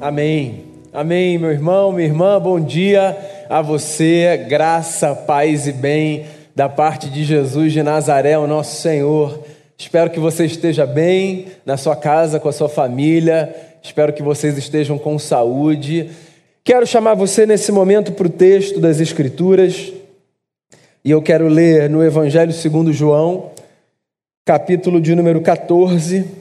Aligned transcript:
Amém. 0.00 0.64
Amém, 0.94 1.36
meu 1.36 1.50
irmão, 1.50 1.92
minha 1.92 2.08
irmã, 2.08 2.40
bom 2.40 2.58
dia 2.58 3.14
a 3.50 3.60
você, 3.60 4.46
graça, 4.48 5.14
paz 5.14 5.66
e 5.66 5.72
bem 5.72 6.24
da 6.56 6.70
parte 6.70 7.10
de 7.10 7.22
Jesus 7.22 7.70
de 7.70 7.82
Nazaré, 7.82 8.38
o 8.38 8.46
nosso 8.46 8.80
Senhor. 8.80 9.44
Espero 9.76 10.08
que 10.08 10.18
você 10.18 10.46
esteja 10.46 10.86
bem 10.86 11.48
na 11.66 11.76
sua 11.76 11.94
casa, 11.94 12.40
com 12.40 12.48
a 12.48 12.52
sua 12.52 12.68
família. 12.70 13.54
Espero 13.82 14.14
que 14.14 14.22
vocês 14.22 14.56
estejam 14.56 14.96
com 14.96 15.18
saúde. 15.18 16.08
Quero 16.64 16.86
chamar 16.86 17.12
você 17.12 17.44
nesse 17.44 17.70
momento 17.70 18.12
para 18.12 18.26
o 18.26 18.30
texto 18.30 18.80
das 18.80 19.00
Escrituras. 19.00 19.92
E 21.04 21.10
eu 21.10 21.20
quero 21.20 21.46
ler 21.46 21.90
no 21.90 22.02
Evangelho 22.02 22.54
segundo 22.54 22.90
João, 22.90 23.50
capítulo 24.46 24.98
de 24.98 25.14
número 25.14 25.42
14. 25.42 26.39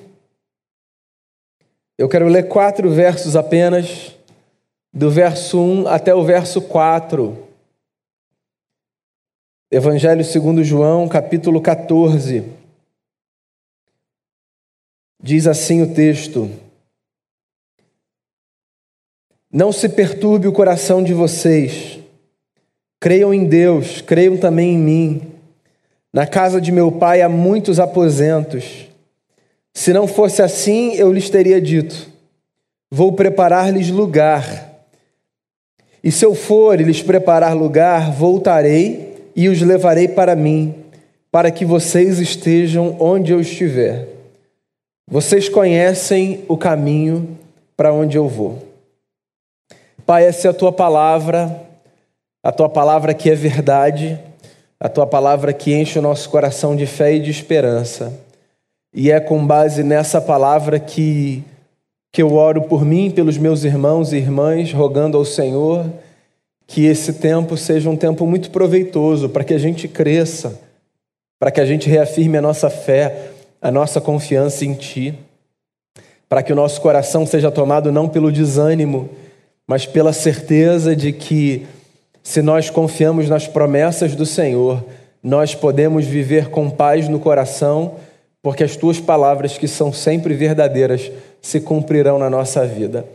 Eu 2.00 2.08
quero 2.08 2.30
ler 2.30 2.48
quatro 2.48 2.90
versos 2.90 3.36
apenas 3.36 4.16
do 4.94 5.12
verso 5.12 5.60
1 5.60 5.86
até 5.90 6.16
o 6.16 6.24
verso 6.24 6.62
4. 6.62 7.46
Evangelho 9.70 10.24
segundo 10.24 10.64
João, 10.64 11.10
capítulo 11.10 11.62
14. 11.62 12.46
Diz 15.22 15.46
assim 15.46 15.82
o 15.82 15.94
texto: 15.94 16.50
Não 19.52 19.74
se 19.74 19.90
perturbe 19.90 20.48
o 20.48 20.54
coração 20.54 21.04
de 21.04 21.14
vocês. 21.14 22.00
Creiam 22.98 23.34
em 23.34 23.44
Deus, 23.44 24.00
creiam 24.00 24.38
também 24.38 24.76
em 24.76 24.78
mim. 24.78 25.34
Na 26.14 26.26
casa 26.26 26.62
de 26.62 26.72
meu 26.72 26.94
pai 26.94 27.22
há 27.22 27.28
muitos 27.28 27.78
aposentos. 27.78 28.89
Se 29.80 29.94
não 29.94 30.08
fosse 30.08 30.42
assim, 30.42 30.96
eu 30.96 31.10
lhes 31.10 31.30
teria 31.30 31.62
dito: 31.62 32.10
Vou 32.92 33.14
preparar-lhes 33.14 33.90
lugar. 33.90 34.74
E 36.04 36.12
se 36.12 36.26
eu 36.26 36.36
for 36.36 36.82
lhes 36.82 37.02
preparar 37.02 37.56
lugar, 37.56 38.12
voltarei 38.12 39.32
e 39.34 39.48
os 39.48 39.62
levarei 39.62 40.10
para 40.10 40.36
mim, 40.36 40.76
para 41.32 41.50
que 41.50 41.64
vocês 41.64 42.20
estejam 42.20 42.98
onde 43.00 43.32
eu 43.32 43.40
estiver. 43.40 44.10
Vocês 45.10 45.48
conhecem 45.48 46.44
o 46.50 46.58
caminho 46.58 47.38
para 47.78 47.94
onde 47.94 48.18
eu 48.18 48.28
vou. 48.28 48.62
Pai, 50.06 50.26
essa 50.26 50.50
é 50.50 50.52
a 50.52 50.54
tua 50.54 50.74
palavra, 50.74 51.58
a 52.44 52.52
tua 52.52 52.68
palavra 52.68 53.14
que 53.14 53.30
é 53.30 53.34
verdade, 53.34 54.20
a 54.78 54.90
tua 54.90 55.08
palavra 55.08 55.54
que 55.54 55.74
enche 55.74 55.98
o 55.98 56.02
nosso 56.02 56.30
coração 56.30 56.76
de 56.76 56.86
fé 56.86 57.14
e 57.14 57.22
de 57.22 57.32
esperança. 57.32 58.28
E 58.94 59.12
é 59.12 59.20
com 59.20 59.46
base 59.46 59.84
nessa 59.84 60.20
palavra 60.20 60.80
que 60.80 61.44
que 62.12 62.22
eu 62.22 62.34
oro 62.34 62.64
por 62.64 62.84
mim, 62.84 63.12
pelos 63.12 63.38
meus 63.38 63.64
irmãos 63.64 64.12
e 64.12 64.18
irmãs, 64.18 64.74
rogando 64.74 65.18
ao 65.18 65.24
Senhor 65.24 65.86
que 66.66 66.86
esse 66.86 67.14
tempo 67.14 67.58
seja 67.58 67.90
um 67.90 67.96
tempo 67.96 68.26
muito 68.28 68.52
proveitoso 68.52 69.30
para 69.30 69.44
que 69.44 69.54
a 69.54 69.58
gente 69.58 69.88
cresça, 69.88 70.60
para 71.40 71.50
que 71.50 71.60
a 71.60 71.66
gente 71.66 71.90
reafirme 71.90 72.38
a 72.38 72.42
nossa 72.42 72.70
fé, 72.70 73.32
a 73.60 73.72
nossa 73.72 74.00
confiança 74.00 74.66
em 74.66 74.76
Ti, 74.76 75.18
para 76.28 76.44
que 76.44 76.54
o 76.54 76.56
nosso 76.56 76.80
coração 76.80 77.26
seja 77.26 77.50
tomado 77.50 77.92
não 77.92 78.08
pelo 78.08 78.32
desânimo, 78.32 79.10
mas 79.66 79.88
pela 79.88 80.14
certeza 80.14 80.96
de 80.96 81.12
que, 81.12 81.66
se 82.22 82.42
nós 82.42 82.70
confiamos 82.70 83.28
nas 83.28 83.48
promessas 83.48 84.16
do 84.16 84.26
Senhor, 84.26 84.84
nós 85.24 85.56
podemos 85.56 86.06
viver 86.06 86.50
com 86.50 86.70
paz 86.70 87.10
no 87.10 87.20
coração, 87.20 87.96
porque 88.42 88.64
as 88.64 88.76
Tuas 88.76 89.00
palavras, 89.00 89.58
que 89.58 89.68
são 89.68 89.92
sempre 89.92 90.34
verdadeiras, 90.34 91.12
se 91.42 91.60
cumprirão 91.60 92.18
na 92.18 92.30
nossa 92.30 92.66
vida. 92.66 93.06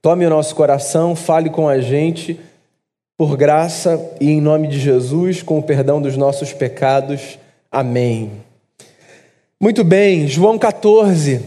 Tome 0.00 0.24
o 0.24 0.30
nosso 0.30 0.54
coração, 0.54 1.16
fale 1.16 1.50
com 1.50 1.68
a 1.68 1.80
gente, 1.80 2.38
por 3.16 3.36
graça 3.36 4.00
e 4.20 4.30
em 4.30 4.40
nome 4.40 4.68
de 4.68 4.78
Jesus, 4.78 5.42
com 5.42 5.58
o 5.58 5.62
perdão 5.62 6.00
dos 6.00 6.16
nossos 6.16 6.52
pecados. 6.52 7.38
Amém. 7.70 8.30
Muito 9.60 9.82
bem, 9.82 10.28
João 10.28 10.56
14, 10.56 11.40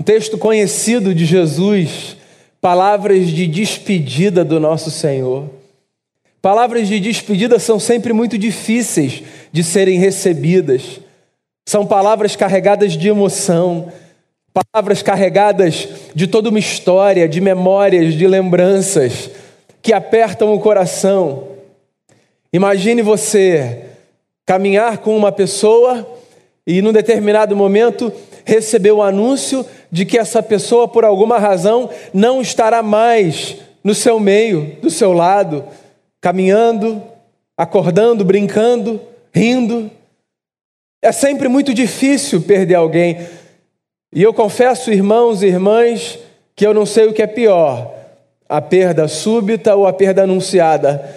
um 0.00 0.04
texto 0.04 0.38
conhecido 0.38 1.12
de 1.12 1.26
Jesus, 1.26 2.16
palavras 2.60 3.28
de 3.28 3.48
despedida 3.48 4.44
do 4.44 4.60
nosso 4.60 4.92
Senhor. 4.92 5.50
Palavras 6.40 6.86
de 6.86 7.00
despedida 7.00 7.58
são 7.58 7.80
sempre 7.80 8.12
muito 8.12 8.38
difíceis 8.38 9.24
de 9.50 9.64
serem 9.64 9.98
recebidas. 9.98 11.00
São 11.68 11.84
palavras 11.84 12.36
carregadas 12.36 12.92
de 12.92 13.08
emoção, 13.08 13.92
palavras 14.54 15.02
carregadas 15.02 15.88
de 16.14 16.28
toda 16.28 16.48
uma 16.48 16.60
história, 16.60 17.28
de 17.28 17.40
memórias, 17.40 18.14
de 18.14 18.24
lembranças 18.26 19.28
que 19.82 19.92
apertam 19.92 20.54
o 20.54 20.60
coração. 20.60 21.48
Imagine 22.52 23.02
você 23.02 23.84
caminhar 24.46 24.98
com 24.98 25.16
uma 25.16 25.32
pessoa 25.32 26.08
e, 26.64 26.80
num 26.80 26.92
determinado 26.92 27.56
momento, 27.56 28.12
receber 28.44 28.92
o 28.92 29.02
anúncio 29.02 29.66
de 29.90 30.06
que 30.06 30.16
essa 30.16 30.40
pessoa, 30.40 30.86
por 30.86 31.04
alguma 31.04 31.36
razão, 31.36 31.90
não 32.14 32.40
estará 32.40 32.80
mais 32.80 33.56
no 33.82 33.92
seu 33.92 34.20
meio, 34.20 34.76
do 34.80 34.88
seu 34.88 35.12
lado, 35.12 35.64
caminhando, 36.20 37.02
acordando, 37.56 38.24
brincando, 38.24 39.00
rindo. 39.34 39.90
É 41.02 41.12
sempre 41.12 41.48
muito 41.48 41.74
difícil 41.74 42.42
perder 42.42 42.74
alguém. 42.74 43.18
E 44.12 44.22
eu 44.22 44.32
confesso, 44.32 44.90
irmãos 44.90 45.42
e 45.42 45.46
irmãs, 45.46 46.18
que 46.54 46.66
eu 46.66 46.72
não 46.72 46.86
sei 46.86 47.06
o 47.06 47.12
que 47.12 47.22
é 47.22 47.26
pior: 47.26 47.92
a 48.48 48.60
perda 48.60 49.06
súbita 49.06 49.74
ou 49.74 49.86
a 49.86 49.92
perda 49.92 50.22
anunciada. 50.22 51.08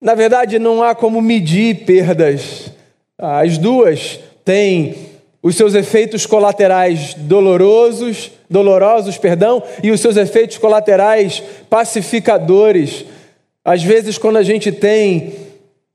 Na 0.00 0.14
verdade, 0.14 0.58
não 0.58 0.82
há 0.82 0.94
como 0.94 1.20
medir 1.20 1.84
perdas. 1.84 2.70
As 3.16 3.58
duas 3.58 4.20
têm 4.44 4.94
os 5.42 5.56
seus 5.56 5.74
efeitos 5.74 6.26
colaterais 6.26 7.14
dolorosos, 7.14 8.30
dolorosos, 8.48 9.18
perdão, 9.18 9.62
e 9.82 9.90
os 9.90 10.00
seus 10.00 10.16
efeitos 10.16 10.58
colaterais 10.58 11.42
pacificadores. 11.68 13.04
Às 13.64 13.82
vezes, 13.82 14.18
quando 14.18 14.36
a 14.36 14.42
gente 14.42 14.70
tem 14.70 15.47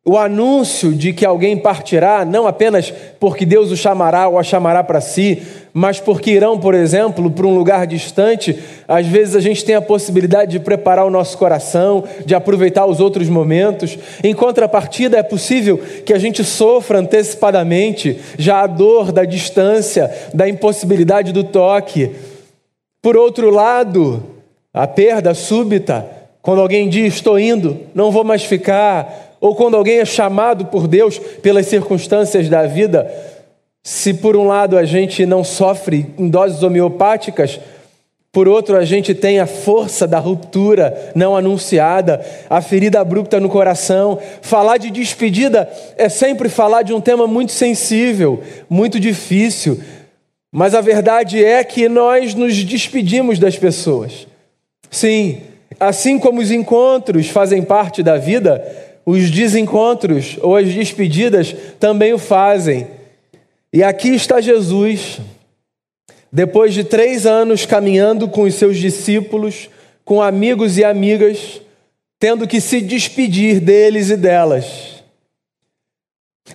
o 0.06 0.18
anúncio 0.18 0.91
de 0.91 1.14
que 1.14 1.25
alguém 1.25 1.58
partirá, 1.58 2.25
não 2.25 2.46
apenas 2.46 2.94
porque 3.19 3.46
Deus 3.46 3.72
o 3.72 3.78
chamará 3.78 4.28
ou 4.28 4.38
a 4.38 4.44
chamará 4.44 4.84
para 4.84 5.00
si, 5.00 5.41
mas 5.72 5.97
porque 5.97 6.31
irão, 6.31 6.59
por 6.59 6.75
exemplo, 6.75 7.31
para 7.31 7.47
um 7.47 7.56
lugar 7.56 7.88
distante, 7.88 8.59
às 8.86 9.08
vezes 9.08 9.34
a 9.34 9.40
gente 9.40 9.64
tem 9.64 9.75
a 9.75 9.81
possibilidade 9.81 10.52
de 10.52 10.59
preparar 10.59 11.06
o 11.06 11.09
nosso 11.09 11.38
coração, 11.38 12.03
de 12.25 12.36
aproveitar 12.36 12.86
os 12.86 13.00
outros 13.00 13.30
momentos. 13.30 13.97
Em 14.22 14.34
contrapartida, 14.36 15.18
é 15.18 15.24
possível 15.24 15.80
que 16.06 16.14
a 16.14 16.20
gente 16.20 16.44
sofra 16.44 17.00
antecipadamente 17.00 18.20
já 18.38 18.62
a 18.62 18.68
dor 18.68 19.09
da 19.12 19.24
distância, 19.24 20.12
da 20.34 20.50
impossibilidade 20.50 21.31
do 21.31 21.46
toque. 21.46 22.12
Por 23.02 23.16
outro 23.16 23.50
lado, 23.50 24.22
a 24.74 24.85
perda 24.85 25.34
súbita, 25.34 26.06
quando 26.41 26.62
alguém 26.62 26.90
diz 26.90 27.16
estou 27.16 27.40
indo, 27.40 27.80
não 27.96 28.12
vou 28.12 28.25
mais 28.25 28.44
ficar, 28.44 29.33
ou 29.44 29.54
quando 29.54 29.76
alguém 29.76 30.00
é 30.00 30.06
chamado 30.06 30.68
por 30.68 30.88
Deus 30.88 31.20
pelas 31.20 31.66
circunstâncias 31.66 32.48
da 32.48 32.66
vida, 32.66 33.14
se 33.84 34.14
por 34.14 34.38
um 34.38 34.48
lado 34.48 34.78
a 34.78 34.86
gente 34.86 35.26
não 35.26 35.44
sofre 35.44 36.08
em 36.18 36.30
doses 36.30 36.64
homeopáticas, 36.64 37.59
por 38.32 38.48
outro 38.48 38.78
a 38.78 38.86
gente 38.86 39.14
tem 39.14 39.42
a 39.42 39.46
força 39.46 40.08
da 40.08 40.18
ruptura 40.18 41.12
não 41.14 41.36
anunciada, 41.36 42.26
a 42.50 42.62
ferida 42.62 43.02
abrupta 43.02 43.38
no 43.38 43.50
coração. 43.50 44.18
Falar 44.42 44.78
de 44.78 44.90
despedida 44.90 45.70
é 45.98 46.08
sempre 46.08 46.48
falar 46.48 46.84
de 46.84 46.94
um 46.94 47.02
tema 47.02 47.28
muito 47.28 47.52
sensível, 47.52 48.42
muito 48.70 48.98
difícil, 48.98 49.78
mas 50.50 50.74
a 50.74 50.80
verdade 50.80 51.44
é 51.44 51.62
que 51.66 51.90
nós 51.90 52.34
nos 52.34 52.56
despedimos 52.64 53.40
das 53.40 53.58
pessoas. 53.58 54.26
Sim, 54.90 55.41
assim 55.78 56.17
como 56.17 56.40
os 56.40 56.50
encontros 56.50 57.28
fazem 57.28 57.62
parte 57.62 58.02
da 58.02 58.16
vida, 58.16 58.92
os 59.05 59.29
desencontros 59.29 60.38
ou 60.41 60.55
as 60.55 60.72
despedidas 60.73 61.55
também 61.79 62.14
o 62.14 62.17
fazem. 62.17 62.88
E 63.72 63.84
aqui 63.84 64.09
está 64.09 64.40
Jesus, 64.40 65.20
depois 66.32 66.73
de 66.73 66.84
três 66.84 67.26
anos 67.26 67.66
caminhando 67.66 68.28
com 68.28 68.44
os 68.44 68.55
seus 68.55 68.78
discípulos, 68.78 69.70
com 70.05 70.22
amigos 70.22 70.78
e 70.78 70.84
amigas, 70.84 71.61
tendo 72.20 72.47
que 72.47 72.61
se 72.61 72.79
despedir 72.82 73.59
deles 73.59 74.09
e 74.09 74.17
delas. 74.17 74.94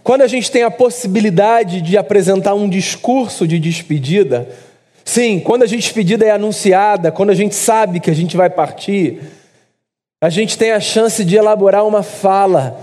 Quando 0.02 0.22
a 0.22 0.26
gente 0.26 0.50
tem 0.50 0.62
a 0.62 0.70
possibilidade 0.70 1.80
de 1.80 1.96
apresentar 1.96 2.54
um 2.54 2.68
discurso 2.68 3.46
de 3.46 3.58
despedida, 3.58 4.48
sim, 5.04 5.40
quando 5.40 5.62
a 5.62 5.66
despedida 5.66 6.24
é 6.24 6.30
anunciada, 6.30 7.10
quando 7.10 7.30
a 7.30 7.34
gente 7.34 7.54
sabe 7.54 8.00
que 8.00 8.10
a 8.10 8.14
gente 8.14 8.36
vai 8.36 8.50
partir, 8.50 9.20
a 10.20 10.28
gente 10.28 10.58
tem 10.58 10.72
a 10.72 10.80
chance 10.80 11.24
de 11.24 11.36
elaborar 11.36 11.86
uma 11.86 12.02
fala 12.02 12.80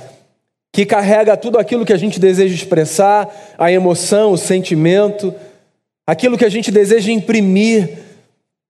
que 0.71 0.85
carrega 0.85 1.37
tudo 1.37 1.57
aquilo 1.57 1.85
que 1.85 1.93
a 1.93 1.97
gente 1.97 2.19
deseja 2.19 2.53
expressar, 2.53 3.33
a 3.57 3.71
emoção, 3.71 4.31
o 4.31 4.37
sentimento, 4.37 5.33
aquilo 6.05 6.37
que 6.37 6.45
a 6.45 6.49
gente 6.49 6.71
deseja 6.71 7.11
imprimir 7.11 7.99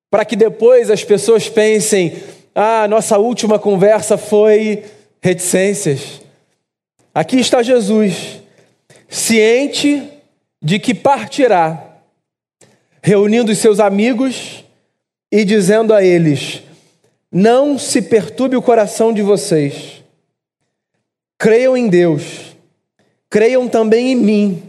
para 0.09 0.23
que 0.25 0.35
depois 0.35 0.89
as 0.89 1.03
pessoas 1.03 1.49
pensem: 1.49 2.15
ah, 2.53 2.87
nossa 2.87 3.17
última 3.17 3.59
conversa 3.59 4.17
foi 4.17 4.83
reticências. 5.21 6.21
Aqui 7.13 7.37
está 7.37 7.61
Jesus, 7.61 8.41
ciente 9.07 10.07
de 10.61 10.79
que 10.79 10.93
partirá, 10.93 11.97
reunindo 13.01 13.51
os 13.51 13.57
seus 13.57 13.79
amigos 13.79 14.63
e 15.31 15.43
dizendo 15.43 15.93
a 15.93 16.03
eles: 16.03 16.61
Não 17.37 17.77
se 17.77 18.01
perturbe 18.01 18.55
o 18.55 18.61
coração 18.61 19.11
de 19.11 19.21
vocês. 19.21 20.01
Creiam 21.37 21.75
em 21.75 21.89
Deus, 21.89 22.55
creiam 23.29 23.67
também 23.67 24.13
em 24.13 24.15
mim. 24.15 24.63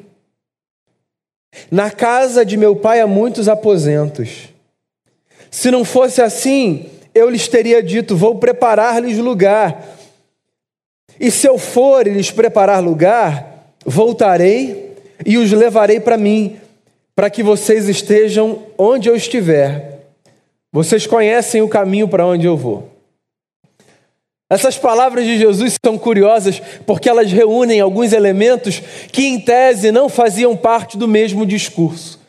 Na 1.70 1.92
casa 1.92 2.44
de 2.44 2.56
meu 2.56 2.74
pai 2.74 3.00
há 3.00 3.06
muitos 3.06 3.48
aposentos. 3.48 4.48
Se 5.48 5.70
não 5.70 5.84
fosse 5.84 6.20
assim, 6.20 6.86
eu 7.14 7.30
lhes 7.30 7.46
teria 7.46 7.80
dito: 7.80 8.16
Vou 8.16 8.34
preparar-lhes 8.34 9.18
lugar. 9.18 9.96
E 11.20 11.30
se 11.30 11.46
eu 11.46 11.58
for 11.58 12.04
e 12.08 12.10
lhes 12.10 12.32
preparar 12.32 12.82
lugar, 12.82 13.76
voltarei 13.86 14.92
e 15.24 15.38
os 15.38 15.52
levarei 15.52 16.00
para 16.00 16.18
mim, 16.18 16.56
para 17.14 17.30
que 17.30 17.44
vocês 17.44 17.88
estejam 17.88 18.64
onde 18.76 19.08
eu 19.08 19.14
estiver. 19.14 19.95
Vocês 20.72 21.06
conhecem 21.06 21.62
o 21.62 21.68
caminho 21.68 22.08
para 22.08 22.26
onde 22.26 22.46
eu 22.46 22.56
vou. 22.56 22.90
Essas 24.48 24.78
palavras 24.78 25.24
de 25.24 25.38
Jesus 25.38 25.76
são 25.84 25.98
curiosas 25.98 26.62
porque 26.86 27.08
elas 27.08 27.32
reúnem 27.32 27.80
alguns 27.80 28.12
elementos 28.12 28.80
que, 29.10 29.26
em 29.26 29.40
tese, 29.40 29.90
não 29.90 30.08
faziam 30.08 30.56
parte 30.56 30.96
do 30.96 31.08
mesmo 31.08 31.44
discurso. 31.44 32.20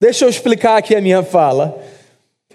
Deixa 0.00 0.24
eu 0.24 0.28
explicar 0.28 0.76
aqui 0.76 0.94
a 0.94 1.00
minha 1.00 1.24
fala. 1.24 1.82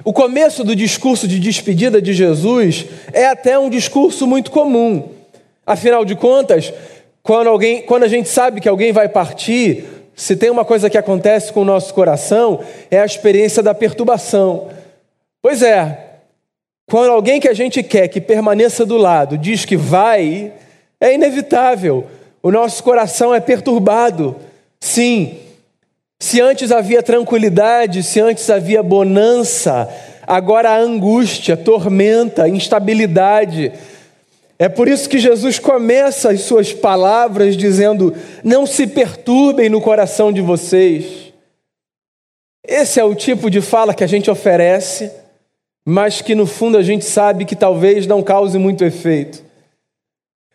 O 0.05 0.13
começo 0.13 0.63
do 0.63 0.75
discurso 0.75 1.27
de 1.27 1.39
despedida 1.39 2.01
de 2.01 2.13
Jesus 2.13 2.85
é 3.11 3.25
até 3.25 3.59
um 3.59 3.69
discurso 3.69 4.25
muito 4.25 4.49
comum. 4.49 5.09
Afinal 5.65 6.05
de 6.05 6.15
contas, 6.15 6.73
quando, 7.21 7.47
alguém, 7.47 7.81
quando 7.81 8.03
a 8.03 8.07
gente 8.07 8.29
sabe 8.29 8.61
que 8.61 8.69
alguém 8.69 8.93
vai 8.93 9.09
partir, 9.09 9.85
se 10.15 10.35
tem 10.35 10.49
uma 10.49 10.63
coisa 10.63 10.89
que 10.89 10.97
acontece 10.97 11.51
com 11.51 11.61
o 11.61 11.65
nosso 11.65 11.93
coração, 11.93 12.61
é 12.89 12.99
a 12.99 13.05
experiência 13.05 13.61
da 13.61 13.73
perturbação. 13.73 14.69
Pois 15.41 15.63
é, 15.63 16.11
quando 16.89 17.11
alguém 17.11 17.39
que 17.39 17.47
a 17.47 17.53
gente 17.53 17.81
quer 17.81 18.07
que 18.07 18.21
permaneça 18.21 18.85
do 18.85 18.97
lado 18.97 19.37
diz 19.37 19.65
que 19.65 19.77
vai, 19.77 20.53
é 20.99 21.13
inevitável. 21.13 22.05
O 22.43 22.51
nosso 22.51 22.83
coração 22.83 23.33
é 23.33 23.39
perturbado. 23.39 24.35
Sim, 24.79 25.37
se 26.19 26.39
antes 26.39 26.71
havia 26.71 27.01
tranquilidade, 27.01 28.03
se 28.03 28.19
antes 28.19 28.47
havia 28.49 28.83
bonança, 28.83 29.89
agora 30.27 30.69
há 30.69 30.77
angústia, 30.77 31.57
tormenta, 31.57 32.47
instabilidade. 32.47 33.71
É 34.59 34.69
por 34.69 34.87
isso 34.87 35.09
que 35.09 35.17
Jesus 35.17 35.57
começa 35.57 36.29
as 36.29 36.41
suas 36.41 36.71
palavras 36.71 37.57
dizendo: 37.57 38.15
Não 38.43 38.67
se 38.67 38.85
perturbem 38.85 39.69
no 39.69 39.81
coração 39.81 40.31
de 40.31 40.41
vocês. 40.41 41.33
Esse 42.63 42.99
é 42.99 43.03
o 43.03 43.15
tipo 43.15 43.49
de 43.49 43.59
fala 43.59 43.93
que 43.93 44.03
a 44.03 44.07
gente 44.07 44.29
oferece, 44.29 45.11
mas 45.85 46.21
que 46.21 46.35
no 46.35 46.45
fundo 46.45 46.77
a 46.77 46.83
gente 46.83 47.05
sabe 47.05 47.45
que 47.45 47.55
talvez 47.55 48.05
não 48.05 48.21
cause 48.21 48.57
muito 48.57 48.83
efeito. 48.83 49.43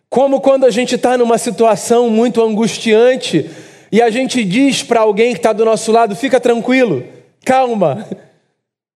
Como 0.09 0.41
quando 0.41 0.65
a 0.65 0.71
gente 0.71 0.95
está 0.95 1.19
numa 1.19 1.37
situação 1.37 2.09
muito 2.09 2.43
angustiante, 2.43 3.51
e 3.91 4.01
a 4.01 4.11
gente 4.11 4.45
diz 4.45 4.83
para 4.83 5.01
alguém 5.01 5.33
que 5.33 5.39
está 5.39 5.53
do 5.53 5.65
nosso 5.65 5.91
lado: 5.93 6.15
fica 6.17 6.41
tranquilo, 6.41 7.05
calma. 7.45 8.07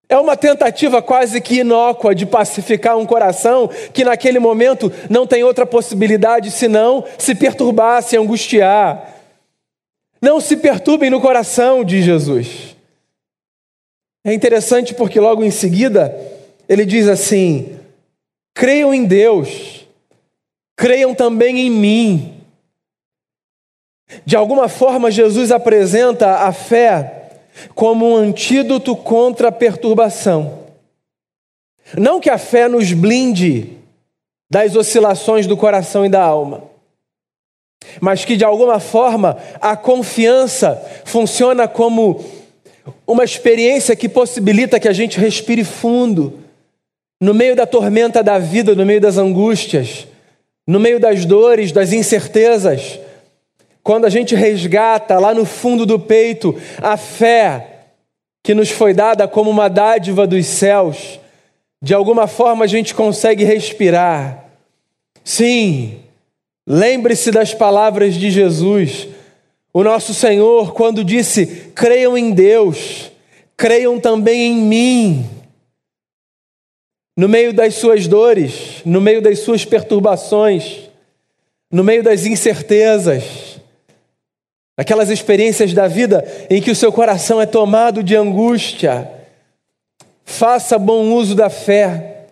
É 0.07 0.17
uma 0.17 0.35
tentativa 0.35 1.01
quase 1.01 1.39
que 1.39 1.59
inócua 1.59 2.13
de 2.13 2.25
pacificar 2.25 2.97
um 2.97 3.05
coração 3.05 3.69
que 3.93 4.03
naquele 4.03 4.39
momento 4.39 4.91
não 5.09 5.25
tem 5.25 5.41
outra 5.41 5.65
possibilidade 5.65 6.51
senão 6.51 7.05
se 7.17 7.33
perturbar, 7.33 8.03
se 8.03 8.17
angustiar. 8.17 9.09
Não 10.21 10.41
se 10.41 10.57
perturbem 10.57 11.09
no 11.09 11.21
coração, 11.21 11.81
diz 11.81 12.03
Jesus. 12.03 12.70
É 14.23 14.33
interessante 14.33 14.93
porque 14.93 15.19
logo 15.19 15.43
em 15.43 15.51
seguida 15.51 16.15
ele 16.69 16.85
diz 16.85 17.07
assim: 17.07 17.77
creiam 18.53 18.93
em 18.93 19.05
Deus, 19.05 19.87
creiam 20.77 21.15
também 21.15 21.59
em 21.59 21.69
mim. 21.69 22.37
De 24.25 24.35
alguma 24.35 24.67
forma, 24.67 25.09
Jesus 25.09 25.51
apresenta 25.51 26.39
a 26.39 26.51
fé 26.51 27.29
como 27.73 28.09
um 28.09 28.15
antídoto 28.15 28.95
contra 28.95 29.47
a 29.47 29.51
perturbação. 29.51 30.59
Não 31.97 32.19
que 32.19 32.29
a 32.29 32.37
fé 32.37 32.67
nos 32.67 32.91
blinde 32.93 33.77
das 34.49 34.75
oscilações 34.75 35.47
do 35.47 35.57
coração 35.57 36.05
e 36.05 36.09
da 36.09 36.21
alma, 36.21 36.63
mas 37.99 38.25
que 38.25 38.35
de 38.35 38.43
alguma 38.43 38.79
forma 38.79 39.37
a 39.61 39.75
confiança 39.77 40.75
funciona 41.05 41.67
como 41.67 42.23
uma 43.05 43.23
experiência 43.23 43.95
que 43.95 44.09
possibilita 44.09 44.79
que 44.79 44.87
a 44.87 44.93
gente 44.93 45.19
respire 45.19 45.63
fundo 45.63 46.39
no 47.19 47.33
meio 47.33 47.55
da 47.55 47.65
tormenta 47.65 48.23
da 48.23 48.39
vida, 48.39 48.75
no 48.75 48.85
meio 48.85 48.99
das 48.99 49.17
angústias, 49.17 50.07
no 50.67 50.79
meio 50.79 50.99
das 50.99 51.25
dores, 51.25 51.71
das 51.71 51.93
incertezas 51.93 52.99
quando 53.83 54.05
a 54.05 54.09
gente 54.09 54.35
resgata 54.35 55.17
lá 55.19 55.33
no 55.33 55.45
fundo 55.45 55.85
do 55.85 55.99
peito 55.99 56.55
a 56.81 56.97
fé 56.97 57.67
que 58.43 58.53
nos 58.53 58.69
foi 58.69 58.93
dada 58.93 59.27
como 59.27 59.49
uma 59.49 59.67
dádiva 59.67 60.25
dos 60.25 60.45
céus, 60.45 61.19
de 61.81 61.93
alguma 61.93 62.27
forma 62.27 62.65
a 62.65 62.67
gente 62.67 62.93
consegue 62.93 63.43
respirar. 63.43 64.45
Sim, 65.23 65.99
lembre-se 66.67 67.31
das 67.31 67.53
palavras 67.53 68.15
de 68.15 68.31
Jesus, 68.31 69.07
o 69.73 69.83
nosso 69.83 70.13
Senhor, 70.13 70.73
quando 70.73 71.03
disse: 71.03 71.45
creiam 71.73 72.17
em 72.17 72.31
Deus, 72.31 73.11
creiam 73.55 73.99
também 73.99 74.51
em 74.51 74.55
mim. 74.55 75.29
No 77.17 77.29
meio 77.29 77.53
das 77.53 77.75
suas 77.75 78.07
dores, 78.07 78.81
no 78.85 78.99
meio 78.99 79.21
das 79.21 79.39
suas 79.39 79.63
perturbações, 79.63 80.89
no 81.71 81.83
meio 81.83 82.03
das 82.03 82.25
incertezas, 82.25 83.59
aquelas 84.77 85.09
experiências 85.09 85.73
da 85.73 85.87
vida 85.87 86.25
em 86.49 86.61
que 86.61 86.71
o 86.71 86.75
seu 86.75 86.91
coração 86.91 87.39
é 87.39 87.45
tomado 87.45 88.01
de 88.01 88.15
angústia. 88.15 89.09
Faça 90.25 90.79
bom 90.79 91.13
uso 91.13 91.35
da 91.35 91.49
fé, 91.49 92.27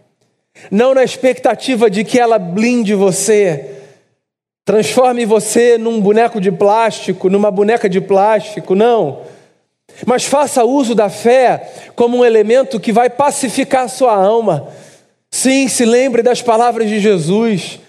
não 0.72 0.94
na 0.94 1.04
expectativa 1.04 1.90
de 1.90 2.04
que 2.04 2.20
ela 2.20 2.40
blinde 2.40 2.96
você, 2.96 3.79
transforme 4.70 5.26
você 5.26 5.80
num 5.80 6.00
boneco 6.00 6.40
de 6.40 6.52
plástico, 6.52 7.28
numa 7.28 7.50
boneca 7.50 7.90
de 7.90 8.00
plástico, 8.00 8.76
não. 8.76 9.22
Mas 10.06 10.26
faça 10.26 10.64
uso 10.64 10.94
da 10.94 11.10
fé 11.10 11.72
como 11.96 12.18
um 12.18 12.24
elemento 12.24 12.80
que 12.80 12.92
vai 12.92 13.10
pacificar 13.10 13.90
sua 13.90 14.14
alma. 14.14 14.68
Sim, 15.32 15.68
se 15.68 15.86
lembre 15.86 16.22
das 16.22 16.44
palavras 16.44 16.88
de 16.88 17.00
Jesus. 17.00 17.80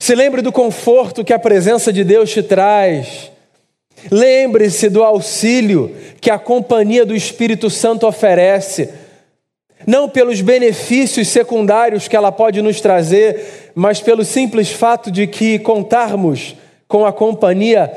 Se 0.00 0.14
lembre 0.14 0.40
do 0.40 0.50
conforto 0.50 1.22
que 1.22 1.34
a 1.34 1.38
presença 1.38 1.92
de 1.92 2.02
Deus 2.02 2.30
te 2.30 2.42
traz. 2.42 3.30
Lembre-se 4.10 4.88
do 4.88 5.04
auxílio 5.04 5.94
que 6.18 6.30
a 6.30 6.38
companhia 6.38 7.04
do 7.04 7.14
Espírito 7.14 7.68
Santo 7.68 8.06
oferece, 8.06 8.88
não 9.86 10.08
pelos 10.08 10.40
benefícios 10.40 11.28
secundários 11.28 12.08
que 12.08 12.16
ela 12.16 12.30
pode 12.30 12.60
nos 12.60 12.80
trazer, 12.80 13.72
mas 13.74 14.00
pelo 14.00 14.24
simples 14.24 14.70
fato 14.70 15.10
de 15.10 15.26
que 15.26 15.58
contarmos 15.58 16.54
com 16.86 17.04
a 17.04 17.12
companhia 17.12 17.90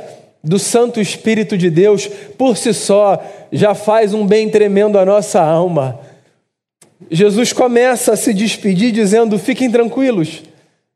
do 0.43 0.59
Santo 0.59 0.99
Espírito 0.99 1.57
de 1.57 1.69
Deus 1.69 2.07
por 2.37 2.57
si 2.57 2.73
só 2.73 3.23
já 3.51 3.73
faz 3.73 4.13
um 4.13 4.25
bem 4.25 4.49
tremendo 4.49 4.99
à 4.99 5.05
nossa 5.05 5.41
alma. 5.41 5.99
Jesus 7.09 7.53
começa 7.53 8.13
a 8.13 8.17
se 8.17 8.33
despedir 8.33 8.91
dizendo: 8.91 9.37
fiquem 9.39 9.69
tranquilos, 9.69 10.43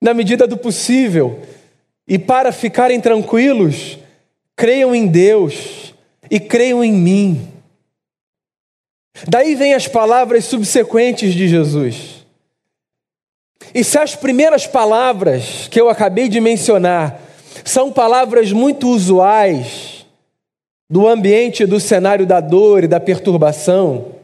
na 0.01 0.13
medida 0.13 0.47
do 0.47 0.57
possível, 0.57 1.39
e 2.07 2.17
para 2.17 2.51
ficarem 2.51 2.99
tranquilos, 2.99 3.97
creiam 4.55 4.93
em 4.95 5.07
Deus 5.07 5.93
e 6.29 6.39
creiam 6.39 6.83
em 6.83 6.91
mim. 6.91 7.47
Daí 9.25 9.55
vem 9.55 9.73
as 9.73 9.87
palavras 9.87 10.45
subsequentes 10.45 11.33
de 11.33 11.47
Jesus. 11.47 12.25
E 13.73 13.83
se 13.83 13.97
as 13.97 14.15
primeiras 14.15 14.67
palavras 14.67 15.67
que 15.69 15.79
eu 15.79 15.89
acabei 15.89 16.27
de 16.27 16.39
mencionar 16.39 17.21
são 17.65 17.91
palavras 17.91 18.51
muito 18.51 18.87
usuais 18.89 20.05
do 20.89 21.07
ambiente 21.07 21.65
do 21.65 21.79
cenário 21.79 22.25
da 22.25 22.39
dor 22.39 22.83
e 22.83 22.87
da 22.87 22.99
perturbação, 22.99 24.15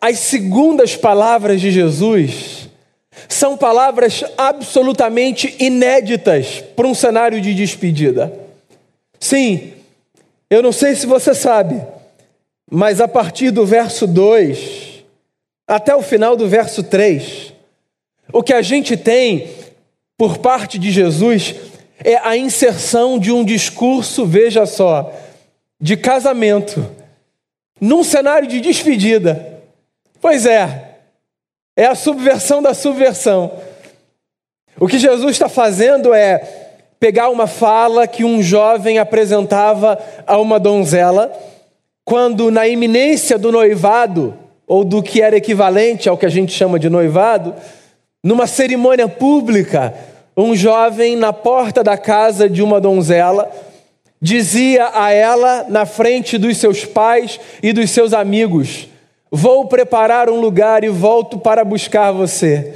as 0.00 0.18
segundas 0.18 0.96
palavras 0.96 1.60
de 1.60 1.70
Jesus 1.70 2.68
são 3.28 3.56
palavras 3.56 4.24
absolutamente 4.36 5.54
inéditas 5.58 6.62
para 6.74 6.86
um 6.86 6.94
cenário 6.94 7.40
de 7.40 7.54
despedida. 7.54 8.32
Sim, 9.20 9.72
eu 10.50 10.62
não 10.62 10.72
sei 10.72 10.94
se 10.94 11.06
você 11.06 11.34
sabe, 11.34 11.80
mas 12.70 13.00
a 13.00 13.08
partir 13.08 13.50
do 13.50 13.66
verso 13.66 14.06
2, 14.06 15.04
até 15.66 15.94
o 15.94 16.02
final 16.02 16.36
do 16.36 16.48
verso 16.48 16.82
3, 16.82 17.52
o 18.32 18.42
que 18.42 18.52
a 18.52 18.62
gente 18.62 18.96
tem 18.96 19.50
por 20.16 20.38
parte 20.38 20.78
de 20.78 20.90
Jesus 20.90 21.54
é 22.02 22.16
a 22.16 22.36
inserção 22.36 23.18
de 23.18 23.30
um 23.32 23.44
discurso, 23.44 24.26
veja 24.26 24.66
só, 24.66 25.12
de 25.80 25.96
casamento, 25.96 26.86
num 27.80 28.02
cenário 28.02 28.48
de 28.48 28.60
despedida. 28.60 29.60
Pois 30.20 30.46
é, 30.46 30.96
é 31.76 31.86
a 31.86 31.94
subversão 31.94 32.62
da 32.62 32.72
subversão. 32.72 33.52
O 34.78 34.88
que 34.88 34.98
Jesus 34.98 35.32
está 35.32 35.48
fazendo 35.48 36.12
é 36.12 36.38
pegar 36.98 37.28
uma 37.28 37.46
fala 37.46 38.06
que 38.06 38.24
um 38.24 38.42
jovem 38.42 38.98
apresentava 38.98 39.98
a 40.26 40.38
uma 40.38 40.58
donzela, 40.58 41.32
quando 42.04 42.50
na 42.50 42.68
iminência 42.68 43.38
do 43.38 43.50
noivado, 43.50 44.34
ou 44.66 44.84
do 44.84 45.02
que 45.02 45.22
era 45.22 45.36
equivalente 45.36 46.08
ao 46.08 46.16
que 46.16 46.26
a 46.26 46.30
gente 46.30 46.52
chama 46.52 46.78
de 46.78 46.88
noivado, 46.88 47.54
numa 48.22 48.46
cerimônia 48.46 49.08
pública, 49.08 49.94
um 50.36 50.54
jovem 50.54 51.16
na 51.16 51.32
porta 51.32 51.82
da 51.82 51.96
casa 51.96 52.48
de 52.48 52.62
uma 52.62 52.80
donzela 52.80 53.50
dizia 54.20 54.90
a 54.94 55.12
ela, 55.12 55.66
na 55.68 55.84
frente 55.84 56.38
dos 56.38 56.56
seus 56.56 56.84
pais 56.84 57.38
e 57.62 57.72
dos 57.72 57.90
seus 57.90 58.14
amigos: 58.14 58.88
Vou 59.30 59.66
preparar 59.66 60.30
um 60.30 60.40
lugar 60.40 60.82
e 60.82 60.88
volto 60.88 61.38
para 61.38 61.64
buscar 61.64 62.10
você. 62.10 62.72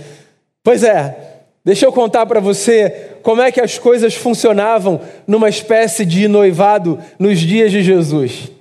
Pois 0.63 0.85
é, 0.85 1.17
deixa 1.65 1.87
eu 1.87 1.93
contar 1.93 2.27
para 2.27 2.41
você 2.41 3.13
como 3.23 3.41
é 3.41 3.51
que 3.51 3.61
as 3.61 3.79
coisas 3.79 4.15
funcionavam 4.15 5.01
numa 5.27 5.49
espécie 5.49 6.05
de 6.05 6.29
noivado 6.29 6.99
nos 7.19 7.39
dias 7.39 7.73
de 7.73 7.83
Jesus. 7.83 8.58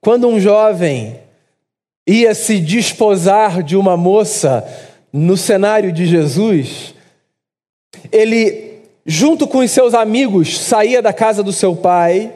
Quando 0.00 0.26
um 0.28 0.40
jovem 0.40 1.20
ia 2.06 2.34
se 2.34 2.58
desposar 2.58 3.62
de 3.62 3.76
uma 3.76 3.96
moça 3.96 4.66
no 5.12 5.36
cenário 5.36 5.92
de 5.92 6.06
Jesus, 6.06 6.94
ele, 8.10 8.80
junto 9.04 9.46
com 9.46 9.58
os 9.58 9.70
seus 9.70 9.92
amigos, 9.92 10.58
saía 10.58 11.02
da 11.02 11.12
casa 11.12 11.42
do 11.42 11.52
seu 11.52 11.76
pai 11.76 12.32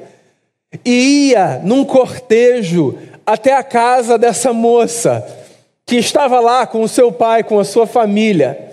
e 0.84 1.30
ia 1.30 1.60
num 1.64 1.84
cortejo 1.84 2.98
até 3.24 3.54
a 3.54 3.62
casa 3.62 4.18
dessa 4.18 4.52
moça, 4.52 5.26
que 5.86 5.96
estava 5.96 6.40
lá 6.40 6.66
com 6.66 6.82
o 6.82 6.88
seu 6.88 7.10
pai, 7.10 7.42
com 7.42 7.58
a 7.58 7.64
sua 7.64 7.86
família. 7.86 8.72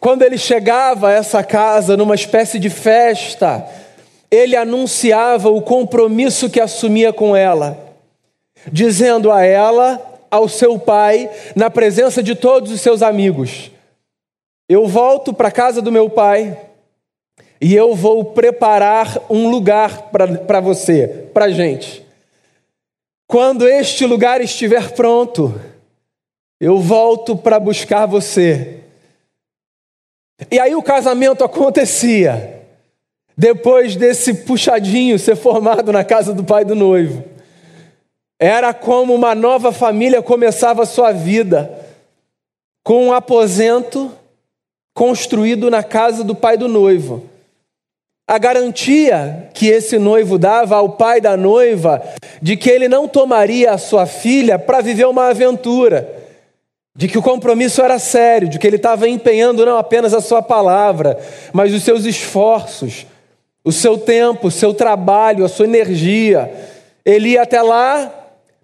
Quando 0.00 0.22
ele 0.22 0.38
chegava 0.38 1.08
a 1.08 1.12
essa 1.12 1.42
casa 1.42 1.96
numa 1.96 2.14
espécie 2.14 2.58
de 2.58 2.70
festa, 2.70 3.68
ele 4.30 4.56
anunciava 4.56 5.48
o 5.48 5.62
compromisso 5.62 6.50
que 6.50 6.60
assumia 6.60 7.12
com 7.12 7.34
ela, 7.34 7.78
dizendo 8.70 9.30
a 9.30 9.42
ela, 9.42 10.02
ao 10.30 10.48
seu 10.48 10.78
pai, 10.78 11.30
na 11.56 11.70
presença 11.70 12.22
de 12.22 12.34
todos 12.34 12.70
os 12.70 12.80
seus 12.80 13.02
amigos: 13.02 13.70
Eu 14.68 14.86
volto 14.86 15.32
para 15.32 15.48
a 15.48 15.52
casa 15.52 15.80
do 15.80 15.92
meu 15.92 16.10
pai 16.10 16.58
e 17.60 17.74
eu 17.74 17.94
vou 17.94 18.24
preparar 18.24 19.18
um 19.30 19.48
lugar 19.50 20.10
para 20.10 20.60
você, 20.60 21.28
para 21.32 21.46
a 21.46 21.50
gente. 21.50 22.04
Quando 23.26 23.68
este 23.68 24.06
lugar 24.06 24.40
estiver 24.40 24.92
pronto, 24.92 25.60
eu 26.60 26.78
volto 26.78 27.36
para 27.36 27.60
buscar 27.60 28.06
você 28.06 28.78
e 30.50 30.58
aí 30.60 30.74
o 30.74 30.82
casamento 30.82 31.42
acontecia. 31.42 32.57
Depois 33.38 33.94
desse 33.94 34.34
puxadinho 34.34 35.16
ser 35.16 35.36
formado 35.36 35.92
na 35.92 36.02
casa 36.02 36.34
do 36.34 36.42
pai 36.42 36.64
do 36.64 36.74
noivo. 36.74 37.22
Era 38.36 38.74
como 38.74 39.14
uma 39.14 39.32
nova 39.32 39.70
família 39.70 40.20
começava 40.20 40.82
a 40.82 40.86
sua 40.86 41.12
vida, 41.12 41.72
com 42.82 43.06
um 43.06 43.12
aposento 43.12 44.10
construído 44.92 45.70
na 45.70 45.84
casa 45.84 46.24
do 46.24 46.34
pai 46.34 46.56
do 46.56 46.66
noivo. 46.66 47.26
A 48.26 48.38
garantia 48.38 49.48
que 49.54 49.68
esse 49.68 50.00
noivo 50.00 50.36
dava 50.36 50.74
ao 50.74 50.90
pai 50.90 51.20
da 51.20 51.36
noiva 51.36 52.02
de 52.42 52.56
que 52.56 52.68
ele 52.68 52.88
não 52.88 53.06
tomaria 53.06 53.70
a 53.70 53.78
sua 53.78 54.04
filha 54.04 54.58
para 54.58 54.80
viver 54.80 55.06
uma 55.06 55.28
aventura 55.28 56.12
de 56.96 57.06
que 57.06 57.16
o 57.16 57.22
compromisso 57.22 57.80
era 57.80 58.00
sério, 58.00 58.48
de 58.48 58.58
que 58.58 58.66
ele 58.66 58.74
estava 58.74 59.08
empenhando 59.08 59.64
não 59.64 59.78
apenas 59.78 60.12
a 60.12 60.20
sua 60.20 60.42
palavra, 60.42 61.16
mas 61.52 61.72
os 61.72 61.84
seus 61.84 62.04
esforços, 62.04 63.06
o 63.68 63.72
seu 63.72 63.98
tempo, 63.98 64.46
o 64.46 64.50
seu 64.50 64.72
trabalho, 64.72 65.44
a 65.44 65.48
sua 65.48 65.66
energia. 65.66 66.50
Ele 67.04 67.32
ia 67.32 67.42
até 67.42 67.60
lá, 67.60 68.10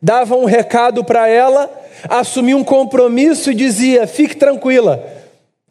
dava 0.00 0.34
um 0.34 0.46
recado 0.46 1.04
para 1.04 1.28
ela, 1.28 1.70
assumia 2.08 2.56
um 2.56 2.64
compromisso 2.64 3.50
e 3.50 3.54
dizia: 3.54 4.06
fique 4.06 4.34
tranquila, 4.34 5.06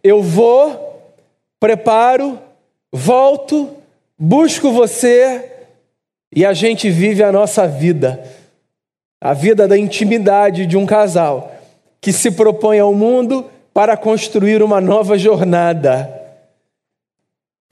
eu 0.04 0.22
vou, 0.22 1.02
preparo, 1.60 2.38
volto, 2.94 3.72
busco 4.20 4.72
você 4.72 5.52
e 6.32 6.46
a 6.46 6.54
gente 6.54 6.92
vive 6.92 7.24
a 7.24 7.32
nossa 7.32 7.68
vida, 7.68 8.24
a 9.20 9.34
vida 9.34 9.68
da 9.68 9.76
intimidade 9.76 10.68
de 10.68 10.78
um 10.78 10.86
casal 10.86 11.56
que 12.00 12.14
se 12.14 12.30
propõe 12.30 12.80
ao 12.80 12.94
mundo 12.94 13.50
para 13.74 13.98
construir 13.98 14.62
uma 14.62 14.80
nova 14.80 15.18
jornada. 15.18 16.23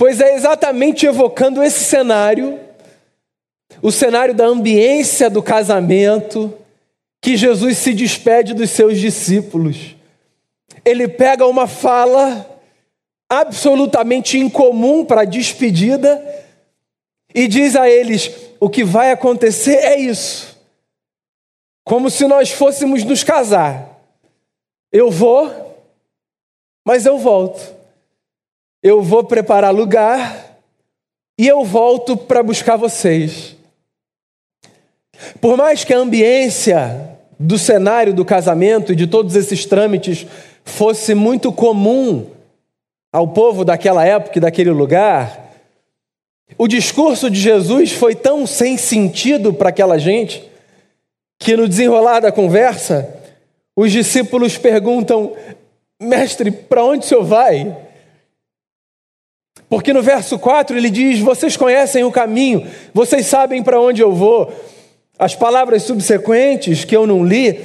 Pois 0.01 0.19
é 0.19 0.33
exatamente 0.33 1.05
evocando 1.05 1.61
esse 1.61 1.83
cenário, 1.83 2.59
o 3.83 3.91
cenário 3.91 4.33
da 4.33 4.47
ambiência 4.47 5.29
do 5.29 5.43
casamento, 5.43 6.51
que 7.21 7.37
Jesus 7.37 7.77
se 7.77 7.93
despede 7.93 8.55
dos 8.55 8.71
seus 8.71 8.99
discípulos. 8.99 9.95
Ele 10.83 11.07
pega 11.07 11.45
uma 11.45 11.67
fala 11.67 12.49
absolutamente 13.29 14.39
incomum 14.39 15.05
para 15.05 15.21
a 15.21 15.25
despedida 15.25 16.19
e 17.35 17.47
diz 17.47 17.75
a 17.75 17.87
eles: 17.87 18.31
o 18.59 18.71
que 18.71 18.83
vai 18.83 19.11
acontecer 19.11 19.75
é 19.75 19.99
isso. 19.99 20.59
Como 21.83 22.09
se 22.09 22.25
nós 22.25 22.49
fôssemos 22.49 23.03
nos 23.03 23.23
casar. 23.23 24.01
Eu 24.91 25.11
vou, 25.11 25.77
mas 26.83 27.05
eu 27.05 27.19
volto. 27.19 27.80
Eu 28.83 29.03
vou 29.03 29.23
preparar 29.23 29.73
lugar 29.73 30.57
e 31.39 31.47
eu 31.47 31.63
volto 31.63 32.17
para 32.17 32.41
buscar 32.41 32.77
vocês. 32.77 33.55
Por 35.39 35.55
mais 35.55 35.83
que 35.83 35.93
a 35.93 35.99
ambiência 35.99 37.09
do 37.39 37.59
cenário 37.59 38.13
do 38.13 38.25
casamento 38.25 38.91
e 38.91 38.95
de 38.95 39.05
todos 39.05 39.35
esses 39.35 39.65
trâmites 39.65 40.25
fosse 40.63 41.13
muito 41.13 41.51
comum 41.51 42.27
ao 43.13 43.27
povo 43.27 43.63
daquela 43.63 44.05
época 44.05 44.37
e 44.37 44.41
daquele 44.41 44.71
lugar, 44.71 45.51
o 46.57 46.67
discurso 46.67 47.29
de 47.29 47.39
Jesus 47.39 47.91
foi 47.91 48.15
tão 48.15 48.47
sem 48.47 48.77
sentido 48.77 49.53
para 49.53 49.69
aquela 49.69 49.99
gente 49.99 50.49
que 51.39 51.55
no 51.55 51.67
desenrolar 51.67 52.19
da 52.19 52.31
conversa, 52.31 53.15
os 53.75 53.91
discípulos 53.91 54.57
perguntam: 54.57 55.35
Mestre, 56.01 56.51
para 56.51 56.83
onde 56.83 57.05
o 57.05 57.07
senhor 57.07 57.23
vai? 57.23 57.90
Porque 59.71 59.93
no 59.93 60.01
verso 60.01 60.37
4 60.37 60.75
ele 60.75 60.89
diz: 60.89 61.19
Vocês 61.19 61.55
conhecem 61.55 62.03
o 62.03 62.11
caminho, 62.11 62.67
vocês 62.93 63.25
sabem 63.25 63.63
para 63.63 63.79
onde 63.79 64.01
eu 64.01 64.11
vou. 64.11 64.51
As 65.17 65.33
palavras 65.33 65.83
subsequentes 65.83 66.83
que 66.83 66.93
eu 66.93 67.07
não 67.07 67.23
li 67.23 67.57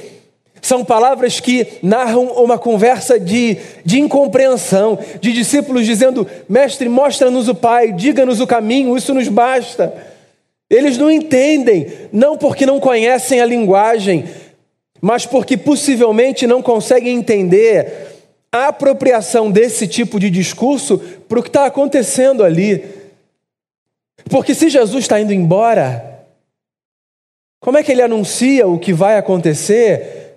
são 0.61 0.85
palavras 0.85 1.41
que 1.41 1.67
narram 1.83 2.27
uma 2.27 2.57
conversa 2.57 3.19
de, 3.19 3.57
de 3.83 3.99
incompreensão, 3.99 4.97
de 5.19 5.33
discípulos 5.33 5.85
dizendo: 5.85 6.25
Mestre, 6.47 6.87
mostra-nos 6.87 7.49
o 7.49 7.55
Pai, 7.55 7.91
diga-nos 7.91 8.39
o 8.39 8.47
caminho, 8.47 8.95
isso 8.95 9.13
nos 9.13 9.27
basta. 9.27 9.93
Eles 10.69 10.97
não 10.97 11.11
entendem, 11.11 11.91
não 12.13 12.37
porque 12.37 12.65
não 12.65 12.79
conhecem 12.79 13.41
a 13.41 13.45
linguagem, 13.45 14.23
mas 15.01 15.25
porque 15.25 15.57
possivelmente 15.57 16.47
não 16.47 16.61
conseguem 16.61 17.17
entender 17.17 18.16
a 18.51 18.67
apropriação 18.67 19.51
desse 19.51 19.87
tipo 19.87 20.19
de 20.19 20.29
discurso 20.29 20.97
para 21.27 21.39
o 21.39 21.43
que 21.43 21.49
está 21.49 21.65
acontecendo 21.65 22.43
ali. 22.43 22.83
Porque 24.29 24.53
se 24.53 24.69
Jesus 24.69 25.03
está 25.03 25.19
indo 25.19 25.33
embora, 25.33 26.25
como 27.59 27.77
é 27.77 27.83
que 27.83 27.91
ele 27.91 28.01
anuncia 28.01 28.67
o 28.67 28.79
que 28.79 28.93
vai 28.93 29.17
acontecer 29.17 30.35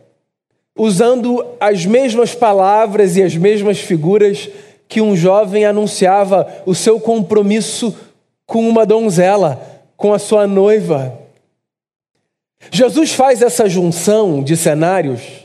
usando 0.77 1.45
as 1.61 1.85
mesmas 1.85 2.35
palavras 2.35 3.17
e 3.17 3.23
as 3.23 3.37
mesmas 3.37 3.79
figuras 3.79 4.49
que 4.89 5.01
um 5.01 5.15
jovem 5.15 5.65
anunciava 5.65 6.63
o 6.67 6.75
seu 6.75 6.99
compromisso 6.99 7.97
com 8.47 8.69
uma 8.69 8.85
donzela, 8.85 9.61
com 9.97 10.13
a 10.13 10.19
sua 10.19 10.47
noiva? 10.47 11.19
Jesus 12.71 13.13
faz 13.13 13.41
essa 13.41 13.69
junção 13.69 14.43
de 14.43 14.57
cenários 14.57 15.40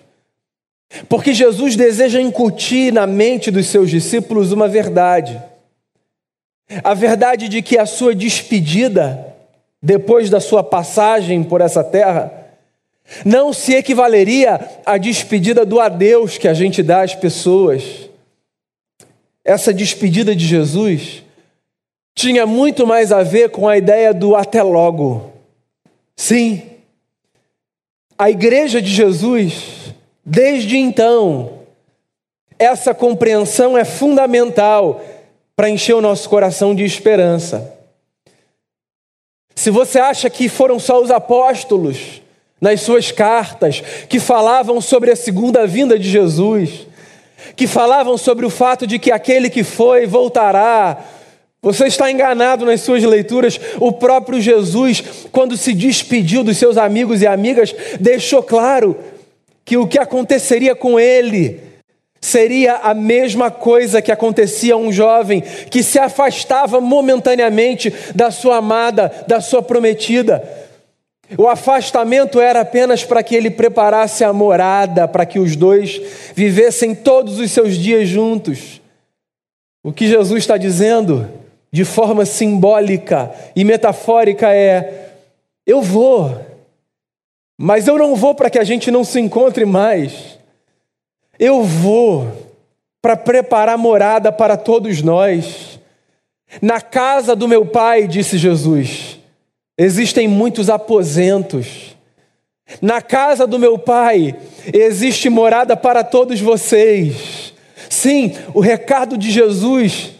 porque 1.10 1.34
Jesus 1.34 1.75
deseja 1.75 2.22
incutir 2.22 2.92
na 2.92 3.06
mente 3.06 3.52
dos 3.52 3.68
seus 3.68 3.90
discípulos 3.90 4.52
uma 4.52 4.68
verdade. 4.68 5.42
A 6.84 6.94
verdade 6.94 7.48
de 7.48 7.62
que 7.62 7.78
a 7.78 7.86
sua 7.86 8.16
despedida, 8.16 9.34
depois 9.82 10.30
da 10.30 10.40
sua 10.40 10.64
passagem 10.64 11.44
por 11.44 11.62
essa 11.62 11.84
terra, 11.84 12.32
não 13.24 13.54
se 13.54 13.74
equivaleria 13.74 14.60
à 14.86 14.98
despedida 14.98 15.66
do 15.66 15.80
adeus 15.80 16.38
que 16.38 16.48
a 16.48 16.54
gente 16.54 16.82
dá 16.82 17.02
às 17.02 17.14
pessoas. 17.14 18.10
Essa 19.44 19.74
despedida 19.74 20.36
de 20.36 20.46
Jesus 20.46 21.24
tinha 22.16 22.48
muito 22.48 22.88
mais 22.88 23.12
a 23.12 23.22
ver 23.22 23.50
com 23.50 23.68
a 23.68 23.78
ideia 23.78 24.14
do 24.14 24.36
até 24.36 24.64
logo. 24.64 25.32
Sim, 26.16 26.64
a 28.18 28.30
igreja 28.30 28.82
de 28.82 28.90
Jesus, 28.90 29.94
desde 30.25 30.77
então, 30.77 31.60
essa 32.58 32.94
compreensão 32.94 33.77
é 33.77 33.86
fundamental 33.86 35.01
para 35.55 35.70
encher 35.70 35.94
o 35.94 36.01
nosso 36.01 36.29
coração 36.29 36.74
de 36.74 36.84
esperança. 36.84 37.74
Se 39.53 39.70
você 39.70 40.00
acha 40.00 40.29
que 40.29 40.50
foram 40.50 40.79
só 40.79 41.01
os 41.01 41.12
apóstolos, 41.12 42.22
nas 42.60 42.82
suas 42.82 43.12
cartas, 43.12 43.82
que 44.10 44.20
falavam 44.20 44.79
sobre 44.82 45.12
a 45.12 45.15
segunda 45.15 45.67
vinda 45.67 46.00
de 46.00 46.10
Jesus, 46.10 46.88
que 47.55 47.67
falavam 47.67 48.17
sobre 48.17 48.46
o 48.46 48.50
fato 48.50 48.88
de 48.88 48.98
que 48.98 49.12
aquele 49.12 49.50
que 49.50 49.63
foi 49.63 50.08
voltará, 50.08 50.98
você 51.62 51.88
está 51.88 52.12
enganado 52.12 52.65
nas 52.65 52.82
suas 52.82 53.03
leituras. 53.03 53.60
O 53.79 53.91
próprio 53.91 54.39
Jesus, 54.39 55.03
quando 55.32 55.58
se 55.58 55.74
despediu 55.74 56.44
dos 56.44 56.58
seus 56.58 56.77
amigos 56.77 57.22
e 57.22 57.27
amigas, 57.27 57.75
deixou 58.00 58.41
claro 58.41 58.96
que 59.65 59.75
o 59.75 59.88
que 59.88 59.98
aconteceria 59.98 60.75
com 60.75 61.00
ele 61.00 61.60
seria 62.22 62.75
a 62.75 62.93
mesma 62.93 63.51
coisa 63.51 64.01
que 64.01 64.12
acontecia 64.12 64.75
a 64.75 64.77
um 64.77 64.91
jovem 64.91 65.41
que 65.69 65.84
se 65.84 66.00
afastava 66.00 66.79
momentaneamente 66.79 67.93
da 68.15 68.31
sua 68.31 68.57
amada, 68.57 69.12
da 69.27 69.41
sua 69.41 69.62
prometida. 69.62 70.48
O 71.38 71.48
afastamento 71.48 72.39
era 72.39 72.62
apenas 72.62 73.03
para 73.03 73.24
que 73.24 73.36
ele 73.36 73.50
preparasse 73.50 74.24
a 74.24 74.31
morada, 74.31 75.07
para 75.07 75.25
que 75.25 75.39
os 75.39 75.55
dois 75.55 76.00
vivessem 76.36 76.93
todos 76.93 77.39
os 77.39 77.51
seus 77.51 77.75
dias 77.75 78.07
juntos. 78.07 78.79
O 79.84 79.91
que 79.91 80.07
Jesus 80.07 80.43
está 80.43 80.55
dizendo? 80.55 81.27
de 81.75 81.84
forma 81.84 82.25
simbólica 82.25 83.29
e 83.53 83.65
metafórica 83.65 84.50
é: 84.50 85.10
eu 85.67 85.81
vou, 85.81 86.34
mas 87.57 87.88
eu 87.88 87.97
não 87.97 88.15
vou 88.15 88.35
para 88.35 88.50
que 88.50 88.59
a 88.59 88.63
gente 88.63 88.91
não 88.91 89.03
se 89.03 89.19
encontre 89.19 89.65
mais. 89.65 90.38
Eu 91.39 91.63
vou 91.63 92.31
para 93.01 93.15
preparar 93.15 93.77
morada 93.77 94.31
para 94.31 94.57
todos 94.57 95.01
nós. 95.01 95.79
Na 96.62 96.81
casa 96.81 97.35
do 97.35 97.47
meu 97.47 97.65
pai, 97.65 98.07
disse 98.07 98.38
Jesus, 98.38 99.19
existem 99.77 100.27
muitos 100.27 100.69
aposentos. 100.69 101.95
Na 102.81 103.01
casa 103.01 103.45
do 103.45 103.59
meu 103.59 103.77
pai 103.77 104.35
existe 104.74 105.29
morada 105.29 105.77
para 105.77 106.03
todos 106.03 106.41
vocês. 106.41 107.53
Sim, 107.89 108.35
o 108.53 108.59
recado 108.59 109.17
de 109.17 109.29
Jesus 109.31 110.12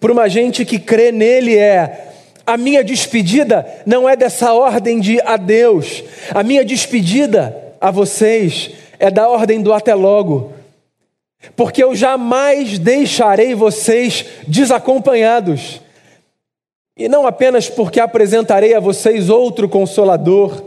para 0.00 0.12
uma 0.12 0.28
gente 0.28 0.64
que 0.64 0.78
crê 0.78 1.12
nele 1.12 1.56
é: 1.56 2.09
a 2.50 2.56
minha 2.56 2.82
despedida 2.82 3.64
não 3.86 4.08
é 4.08 4.16
dessa 4.16 4.52
ordem 4.52 4.98
de 4.98 5.20
adeus, 5.20 6.02
a 6.34 6.42
minha 6.42 6.64
despedida 6.64 7.56
a 7.80 7.92
vocês 7.92 8.72
é 8.98 9.08
da 9.08 9.28
ordem 9.28 9.62
do 9.62 9.72
até 9.72 9.94
logo, 9.94 10.52
porque 11.54 11.80
eu 11.80 11.94
jamais 11.94 12.76
deixarei 12.76 13.54
vocês 13.54 14.24
desacompanhados, 14.48 15.80
e 16.96 17.08
não 17.08 17.24
apenas 17.24 17.68
porque 17.68 18.00
apresentarei 18.00 18.74
a 18.74 18.80
vocês 18.80 19.30
outro 19.30 19.68
consolador, 19.68 20.60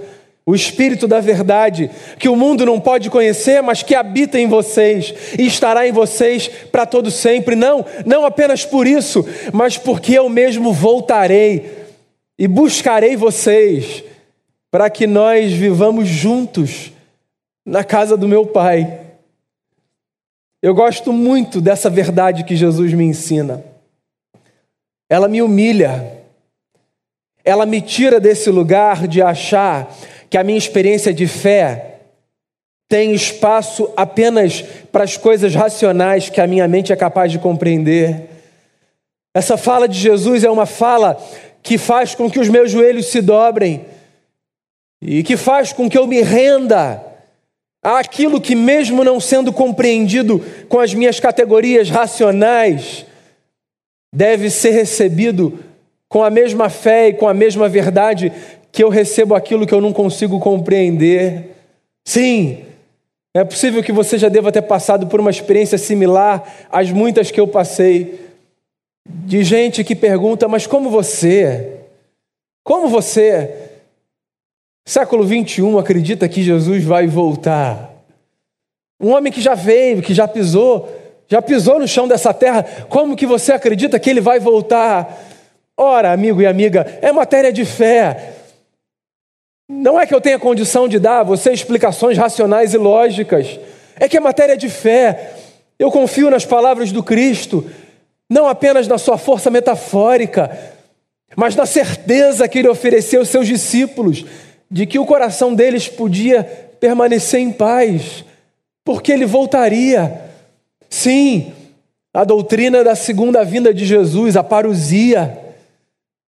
o 0.46 0.54
Espírito 0.54 1.08
da 1.08 1.22
Verdade, 1.22 1.90
que 2.20 2.28
o 2.28 2.36
mundo 2.36 2.66
não 2.66 2.80
pode 2.80 3.10
conhecer, 3.10 3.62
mas 3.62 3.82
que 3.82 3.96
habita 3.96 4.38
em 4.38 4.48
vocês 4.48 5.14
e 5.40 5.46
estará 5.46 5.88
em 5.88 5.92
vocês 5.92 6.48
para 6.48 6.86
todo 6.86 7.10
sempre. 7.10 7.56
Não, 7.56 7.86
não 8.06 8.26
apenas 8.26 8.66
por 8.66 8.86
isso, 8.86 9.26
mas 9.54 9.78
porque 9.78 10.14
eu 10.14 10.28
mesmo 10.28 10.74
voltarei 10.74 11.86
e 12.38 12.48
buscarei 12.48 13.16
vocês 13.16 14.04
para 14.70 14.90
que 14.90 15.08
nós 15.08 15.54
vivamos 15.54 16.10
juntos 16.10 16.92
na 17.66 17.84
casa 17.84 18.18
do 18.18 18.28
meu 18.28 18.46
Pai. 18.46 19.00
Eu 20.62 20.74
gosto 20.74 21.14
muito 21.14 21.62
dessa 21.62 21.90
verdade 21.90 22.44
que 22.44 22.56
Jesus 22.56 22.94
me 22.94 23.06
ensina. 23.06 23.64
Ela 25.10 25.28
me 25.28 25.42
humilha. 25.42 26.22
Ela 27.46 27.66
me 27.66 27.82
tira 27.82 28.20
desse 28.20 28.50
lugar 28.50 29.08
de 29.08 29.22
achar 29.22 29.94
que 30.34 30.38
a 30.40 30.44
minha 30.44 30.58
experiência 30.58 31.14
de 31.14 31.28
fé 31.28 32.00
tem 32.90 33.14
espaço 33.14 33.88
apenas 33.96 34.64
para 34.92 35.04
as 35.04 35.16
coisas 35.16 35.54
racionais 35.54 36.28
que 36.28 36.42
a 36.42 36.48
minha 36.48 36.68
mente 36.68 36.92
é 36.92 36.96
capaz 36.96 37.32
de 37.32 37.38
compreender. 37.38 38.32
Essa 39.32 39.58
fala 39.58 39.88
de 39.88 39.96
Jesus 39.96 40.44
é 40.44 40.50
uma 40.50 40.66
fala 40.66 41.24
que 41.62 41.78
faz 41.78 42.16
com 42.16 42.32
que 42.32 42.40
os 42.40 42.50
meus 42.50 42.72
joelhos 42.72 43.12
se 43.12 43.22
dobrem 43.22 43.86
e 45.00 45.22
que 45.22 45.38
faz 45.38 45.72
com 45.72 45.88
que 45.88 46.00
eu 46.00 46.08
me 46.08 46.24
renda 46.24 47.00
àquilo 47.84 48.42
que, 48.42 48.56
mesmo 48.56 49.04
não 49.04 49.20
sendo 49.20 49.54
compreendido 49.54 50.44
com 50.68 50.80
as 50.80 50.96
minhas 50.96 51.20
categorias 51.20 51.92
racionais, 51.92 53.06
deve 54.12 54.50
ser 54.50 54.72
recebido 54.72 55.60
com 56.10 56.24
a 56.24 56.32
mesma 56.32 56.72
fé 56.72 57.10
e 57.10 57.14
com 57.14 57.28
a 57.28 57.36
mesma 57.36 57.70
verdade 57.70 58.34
que 58.74 58.84
eu 58.84 58.90
recebo 58.90 59.36
aquilo 59.36 59.68
que 59.68 59.74
eu 59.74 59.80
não 59.80 59.94
consigo 59.94 60.40
compreender. 60.40 61.52
Sim, 62.04 62.66
é 63.32 63.44
possível 63.44 63.84
que 63.84 63.92
você 63.92 64.18
já 64.18 64.28
deva 64.28 64.52
ter 64.52 64.64
passado 64.64 65.06
por 65.06 65.20
uma 65.20 65.30
experiência 65.30 65.78
similar 65.78 66.44
às 66.72 66.90
muitas 66.92 67.30
que 67.30 67.40
eu 67.40 67.48
passei, 67.48 68.20
de 69.08 69.44
gente 69.44 69.84
que 69.84 69.96
pergunta: 69.96 70.48
Mas 70.48 70.66
como 70.66 70.90
você? 70.90 71.82
Como 72.64 72.88
você? 72.88 73.70
Século 74.88 75.24
21 75.24 75.78
acredita 75.78 76.28
que 76.28 76.42
Jesus 76.42 76.84
vai 76.84 77.06
voltar. 77.06 77.94
Um 79.00 79.12
homem 79.12 79.32
que 79.32 79.40
já 79.40 79.54
veio, 79.54 80.02
que 80.02 80.16
já 80.16 80.28
pisou, 80.28 80.90
já 81.28 81.44
pisou 81.44 81.78
no 81.78 81.88
chão 81.88 82.08
dessa 82.08 82.34
terra, 82.34 82.64
como 82.90 83.16
que 83.16 83.28
você 83.28 83.52
acredita 83.52 84.00
que 84.00 84.10
ele 84.10 84.20
vai 84.20 84.40
voltar? 84.40 85.22
Ora, 85.78 86.12
amigo 86.12 86.42
e 86.42 86.48
amiga, 86.48 87.00
é 87.04 87.12
matéria 87.12 87.54
de 87.54 87.66
fé. 87.66 88.33
Não 89.70 90.00
é 90.00 90.06
que 90.06 90.14
eu 90.14 90.22
tenha 90.22 90.38
condição 90.38 90.88
de 90.88 91.00
dar 91.00 91.20
a 91.20 91.24
você 91.24 91.52
explicações 91.52 92.18
racionais 92.18 92.74
e 92.74 92.78
lógicas, 92.78 93.60
é 93.96 94.10
que 94.10 94.18
é 94.18 94.20
matéria 94.20 94.58
de 94.58 94.70
fé. 94.70 95.34
Eu 95.80 95.92
confio 95.92 96.30
nas 96.30 96.46
palavras 96.46 96.92
do 96.92 97.02
Cristo, 97.02 97.70
não 98.30 98.48
apenas 98.48 98.88
na 98.88 98.98
sua 98.98 99.18
força 99.18 99.50
metafórica, 99.50 100.52
mas 101.36 101.56
na 101.56 101.66
certeza 101.66 102.48
que 102.48 102.60
ele 102.60 102.68
ofereceu 102.68 103.22
aos 103.22 103.30
seus 103.30 103.48
discípulos 103.48 104.26
de 104.70 104.86
que 104.86 105.00
o 105.00 105.06
coração 105.06 105.54
deles 105.54 105.88
podia 105.88 106.44
permanecer 106.80 107.40
em 107.40 107.52
paz, 107.52 108.26
porque 108.84 109.12
ele 109.12 109.26
voltaria. 109.26 110.22
Sim, 110.90 111.54
a 112.14 112.24
doutrina 112.24 112.84
da 112.84 112.96
segunda 112.96 113.44
vinda 113.44 113.74
de 113.74 113.86
Jesus, 113.86 114.36
a 114.36 114.44
parousia, 114.44 115.40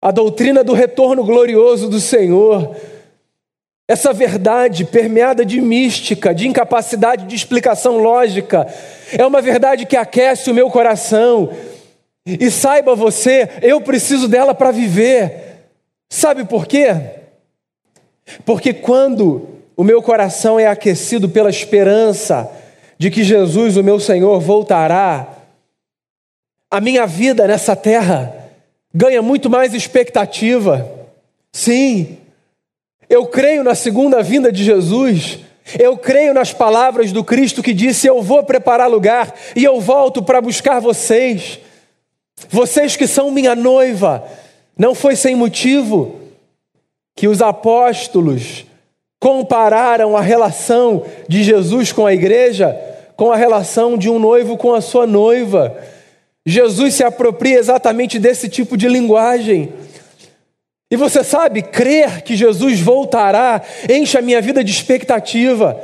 a 0.00 0.10
doutrina 0.10 0.62
do 0.62 0.72
retorno 0.72 1.24
glorioso 1.24 1.88
do 1.88 2.00
Senhor, 2.00 2.74
essa 3.88 4.12
verdade 4.12 4.84
permeada 4.84 5.44
de 5.44 5.60
mística, 5.60 6.34
de 6.34 6.48
incapacidade 6.48 7.26
de 7.26 7.36
explicação 7.36 7.98
lógica, 7.98 8.66
é 9.12 9.24
uma 9.24 9.40
verdade 9.40 9.86
que 9.86 9.96
aquece 9.96 10.50
o 10.50 10.54
meu 10.54 10.68
coração. 10.68 11.50
E 12.24 12.50
saiba 12.50 12.96
você, 12.96 13.48
eu 13.62 13.80
preciso 13.80 14.26
dela 14.26 14.52
para 14.52 14.72
viver. 14.72 15.70
Sabe 16.10 16.44
por 16.44 16.66
quê? 16.66 16.96
Porque 18.44 18.72
quando 18.74 19.48
o 19.76 19.84
meu 19.84 20.02
coração 20.02 20.58
é 20.58 20.66
aquecido 20.66 21.28
pela 21.28 21.50
esperança 21.50 22.50
de 22.98 23.10
que 23.10 23.22
Jesus, 23.22 23.76
o 23.76 23.84
meu 23.84 24.00
Senhor, 24.00 24.40
voltará, 24.40 25.28
a 26.68 26.80
minha 26.80 27.06
vida 27.06 27.46
nessa 27.46 27.76
terra 27.76 28.34
ganha 28.92 29.22
muito 29.22 29.48
mais 29.48 29.74
expectativa. 29.74 30.90
Sim, 31.52 32.18
eu 33.08 33.26
creio 33.26 33.62
na 33.62 33.74
segunda 33.74 34.22
vinda 34.22 34.50
de 34.50 34.64
Jesus. 34.64 35.40
Eu 35.78 35.96
creio 35.96 36.32
nas 36.32 36.52
palavras 36.52 37.12
do 37.12 37.24
Cristo 37.24 37.62
que 37.62 37.72
disse: 37.72 38.06
Eu 38.06 38.22
vou 38.22 38.44
preparar 38.44 38.88
lugar 38.88 39.34
e 39.54 39.64
eu 39.64 39.80
volto 39.80 40.22
para 40.22 40.40
buscar 40.40 40.80
vocês. 40.80 41.58
Vocês 42.48 42.96
que 42.96 43.06
são 43.06 43.30
minha 43.30 43.54
noiva. 43.54 44.24
Não 44.78 44.94
foi 44.94 45.16
sem 45.16 45.34
motivo 45.34 46.20
que 47.16 47.26
os 47.26 47.40
apóstolos 47.40 48.66
compararam 49.18 50.16
a 50.16 50.20
relação 50.20 51.04
de 51.26 51.42
Jesus 51.42 51.90
com 51.92 52.06
a 52.06 52.12
igreja 52.12 52.76
com 53.16 53.32
a 53.32 53.36
relação 53.36 53.96
de 53.96 54.10
um 54.10 54.18
noivo 54.18 54.56
com 54.56 54.74
a 54.74 54.80
sua 54.80 55.06
noiva. 55.06 55.76
Jesus 56.44 56.94
se 56.94 57.02
apropria 57.02 57.58
exatamente 57.58 58.18
desse 58.18 58.48
tipo 58.48 58.76
de 58.76 58.86
linguagem. 58.86 59.72
E 60.90 60.96
você 60.96 61.24
sabe, 61.24 61.62
crer 61.62 62.22
que 62.22 62.36
Jesus 62.36 62.80
voltará 62.80 63.60
enche 63.90 64.16
a 64.16 64.22
minha 64.22 64.40
vida 64.40 64.62
de 64.62 64.70
expectativa, 64.70 65.80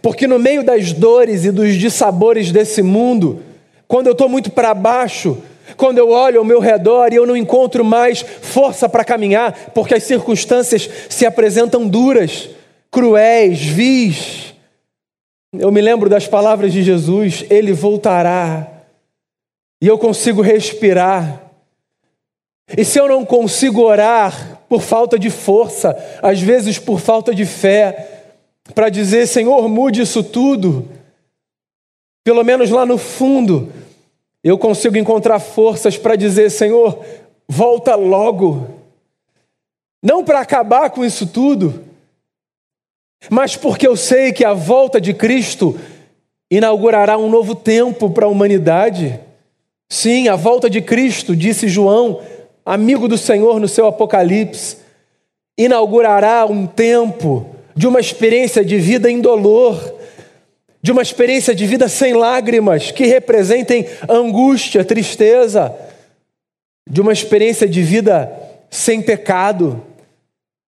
porque 0.00 0.28
no 0.28 0.38
meio 0.38 0.62
das 0.62 0.92
dores 0.92 1.44
e 1.44 1.50
dos 1.50 1.74
dissabores 1.74 2.52
desse 2.52 2.82
mundo, 2.82 3.42
quando 3.88 4.06
eu 4.06 4.12
estou 4.12 4.28
muito 4.28 4.50
para 4.50 4.74
baixo, 4.74 5.42
quando 5.76 5.98
eu 5.98 6.10
olho 6.10 6.38
ao 6.38 6.44
meu 6.44 6.60
redor 6.60 7.12
e 7.12 7.16
eu 7.16 7.26
não 7.26 7.36
encontro 7.36 7.84
mais 7.84 8.20
força 8.22 8.88
para 8.88 9.04
caminhar, 9.04 9.72
porque 9.74 9.94
as 9.94 10.04
circunstâncias 10.04 10.88
se 11.08 11.26
apresentam 11.26 11.88
duras, 11.88 12.48
cruéis, 12.90 13.60
vis. 13.60 14.54
Eu 15.52 15.72
me 15.72 15.80
lembro 15.80 16.08
das 16.08 16.28
palavras 16.28 16.72
de 16.72 16.82
Jesus: 16.82 17.44
Ele 17.50 17.72
voltará, 17.72 18.68
e 19.82 19.86
eu 19.86 19.98
consigo 19.98 20.40
respirar. 20.40 21.41
E 22.76 22.84
se 22.84 22.98
eu 22.98 23.08
não 23.08 23.24
consigo 23.24 23.82
orar 23.82 24.60
por 24.68 24.80
falta 24.80 25.18
de 25.18 25.30
força, 25.30 25.96
às 26.22 26.40
vezes 26.40 26.78
por 26.78 27.00
falta 27.00 27.34
de 27.34 27.44
fé, 27.44 28.30
para 28.74 28.88
dizer: 28.88 29.26
Senhor, 29.26 29.68
mude 29.68 30.00
isso 30.00 30.22
tudo, 30.22 30.88
pelo 32.24 32.42
menos 32.42 32.70
lá 32.70 32.86
no 32.86 32.96
fundo, 32.96 33.72
eu 34.42 34.56
consigo 34.56 34.96
encontrar 34.96 35.38
forças 35.38 35.98
para 35.98 36.16
dizer: 36.16 36.50
Senhor, 36.50 37.04
volta 37.48 37.94
logo. 37.94 38.68
Não 40.02 40.24
para 40.24 40.40
acabar 40.40 40.90
com 40.90 41.04
isso 41.04 41.26
tudo, 41.26 41.84
mas 43.30 43.56
porque 43.56 43.86
eu 43.86 43.96
sei 43.96 44.32
que 44.32 44.44
a 44.44 44.52
volta 44.52 45.00
de 45.00 45.14
Cristo 45.14 45.78
inaugurará 46.50 47.16
um 47.16 47.30
novo 47.30 47.54
tempo 47.54 48.10
para 48.10 48.26
a 48.26 48.28
humanidade. 48.28 49.20
Sim, 49.88 50.28
a 50.28 50.34
volta 50.34 50.68
de 50.68 50.82
Cristo, 50.82 51.36
disse 51.36 51.68
João, 51.68 52.20
amigo 52.64 53.08
do 53.08 53.18
Senhor 53.18 53.58
no 53.60 53.68
seu 53.68 53.86
Apocalipse, 53.86 54.78
inaugurará 55.58 56.46
um 56.46 56.66
tempo 56.66 57.46
de 57.74 57.86
uma 57.86 58.00
experiência 58.00 58.64
de 58.64 58.78
vida 58.78 59.10
indolor, 59.10 59.94
de 60.82 60.92
uma 60.92 61.02
experiência 61.02 61.54
de 61.54 61.66
vida 61.66 61.88
sem 61.88 62.14
lágrimas, 62.14 62.90
que 62.90 63.06
representem 63.06 63.86
angústia, 64.08 64.84
tristeza, 64.84 65.74
de 66.88 67.00
uma 67.00 67.12
experiência 67.12 67.68
de 67.68 67.82
vida 67.82 68.32
sem 68.70 69.00
pecado, 69.00 69.82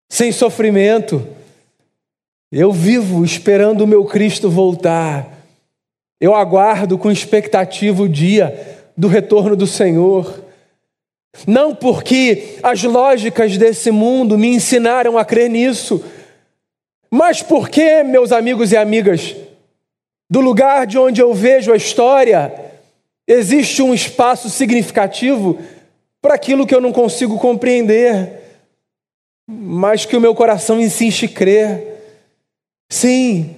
sem 0.09 0.31
sofrimento. 0.31 1.27
Eu 2.53 2.71
vivo 2.71 3.25
esperando 3.25 3.81
o 3.81 3.87
meu 3.87 4.05
Cristo 4.05 4.49
voltar. 4.49 5.29
Eu 6.21 6.35
aguardo 6.35 6.97
com 6.97 7.11
expectativa 7.11 8.03
o 8.03 8.09
dia 8.09 8.79
do 8.97 9.09
retorno 9.09 9.57
do 9.57 9.67
Senhor. 9.67 10.45
Não 11.47 11.75
porque 11.75 12.59
as 12.63 12.83
lógicas 12.83 13.57
desse 13.59 13.91
mundo 13.91 14.39
me 14.39 14.49
ensinaram 14.49 15.19
a 15.19 15.25
crer 15.25 15.51
nisso, 15.51 16.03
mas 17.11 17.43
porque, 17.43 18.03
meus 18.03 18.33
amigos 18.33 18.73
e 18.73 18.77
amigas, 18.77 19.35
do 20.31 20.41
lugar 20.41 20.87
de 20.87 20.99
onde 20.99 21.21
eu 21.21 21.35
vejo 21.35 21.73
a 21.73 21.77
história, 21.77 22.53
existe 23.27 23.83
um 23.83 23.93
espaço 23.93 24.49
significativo 24.49 25.59
para 26.23 26.35
aquilo 26.35 26.67
que 26.67 26.75
eu 26.75 26.81
não 26.81 26.93
consigo 26.93 27.39
compreender, 27.39 28.41
mas 29.47 30.07
que 30.07 30.17
o 30.17 30.21
meu 30.21 30.35
coração 30.35 30.81
insiste 30.81 31.29
crer. 31.29 32.01
Sim, 32.91 33.57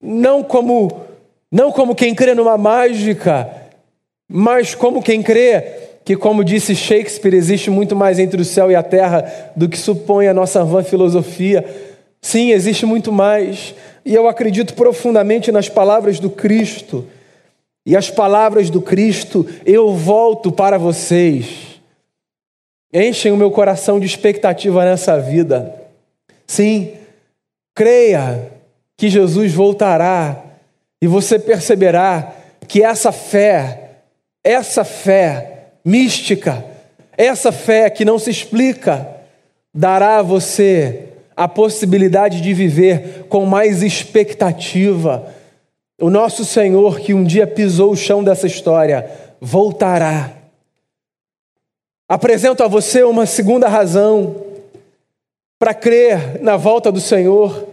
não 0.00 0.42
como 0.42 1.02
não 1.50 1.70
como 1.70 1.94
quem 1.94 2.14
crê 2.14 2.34
numa 2.34 2.56
mágica, 2.56 3.70
mas 4.26 4.74
como 4.74 5.02
quem 5.02 5.22
crê 5.22 5.91
que, 6.04 6.16
como 6.16 6.44
disse 6.44 6.74
Shakespeare, 6.74 7.34
existe 7.34 7.70
muito 7.70 7.94
mais 7.94 8.18
entre 8.18 8.40
o 8.40 8.44
céu 8.44 8.70
e 8.70 8.74
a 8.74 8.82
terra 8.82 9.52
do 9.54 9.68
que 9.68 9.78
supõe 9.78 10.26
a 10.26 10.34
nossa 10.34 10.64
vã 10.64 10.82
filosofia. 10.82 11.64
Sim, 12.20 12.50
existe 12.50 12.84
muito 12.84 13.12
mais. 13.12 13.74
E 14.04 14.14
eu 14.14 14.28
acredito 14.28 14.74
profundamente 14.74 15.52
nas 15.52 15.68
palavras 15.68 16.18
do 16.18 16.28
Cristo. 16.28 17.06
E 17.86 17.96
as 17.96 18.10
palavras 18.10 18.68
do 18.68 18.80
Cristo, 18.80 19.46
eu 19.64 19.94
volto 19.94 20.50
para 20.50 20.78
vocês. 20.78 21.80
Enchem 22.92 23.32
o 23.32 23.36
meu 23.36 23.50
coração 23.50 23.98
de 23.98 24.06
expectativa 24.06 24.84
nessa 24.84 25.18
vida. 25.18 25.74
Sim, 26.46 26.92
creia 27.74 28.50
que 28.96 29.08
Jesus 29.08 29.52
voltará 29.52 30.44
e 31.00 31.06
você 31.06 31.38
perceberá 31.38 32.32
que 32.68 32.82
essa 32.82 33.10
fé, 33.10 33.90
essa 34.44 34.84
fé 34.84 35.51
mística, 35.84 36.64
essa 37.16 37.52
fé 37.52 37.90
que 37.90 38.04
não 38.04 38.18
se 38.18 38.30
explica, 38.30 39.08
dará 39.74 40.18
a 40.18 40.22
você 40.22 41.08
a 41.36 41.48
possibilidade 41.48 42.40
de 42.40 42.52
viver 42.52 43.26
com 43.28 43.46
mais 43.46 43.82
expectativa. 43.82 45.26
O 46.00 46.10
nosso 46.10 46.44
Senhor, 46.44 47.00
que 47.00 47.14
um 47.14 47.24
dia 47.24 47.46
pisou 47.46 47.92
o 47.92 47.96
chão 47.96 48.22
dessa 48.22 48.46
história, 48.46 49.10
voltará. 49.40 50.32
Apresento 52.08 52.62
a 52.62 52.68
você 52.68 53.02
uma 53.02 53.24
segunda 53.24 53.68
razão 53.68 54.36
para 55.58 55.72
crer 55.72 56.42
na 56.42 56.56
volta 56.56 56.92
do 56.92 57.00
Senhor. 57.00 57.71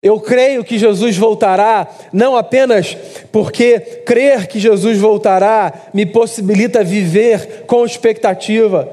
Eu 0.00 0.20
creio 0.20 0.62
que 0.62 0.78
Jesus 0.78 1.16
voltará, 1.16 1.88
não 2.12 2.36
apenas 2.36 2.96
porque 3.32 3.80
crer 4.06 4.46
que 4.46 4.60
Jesus 4.60 4.96
voltará 4.98 5.72
me 5.92 6.06
possibilita 6.06 6.84
viver 6.84 7.64
com 7.66 7.84
expectativa, 7.84 8.88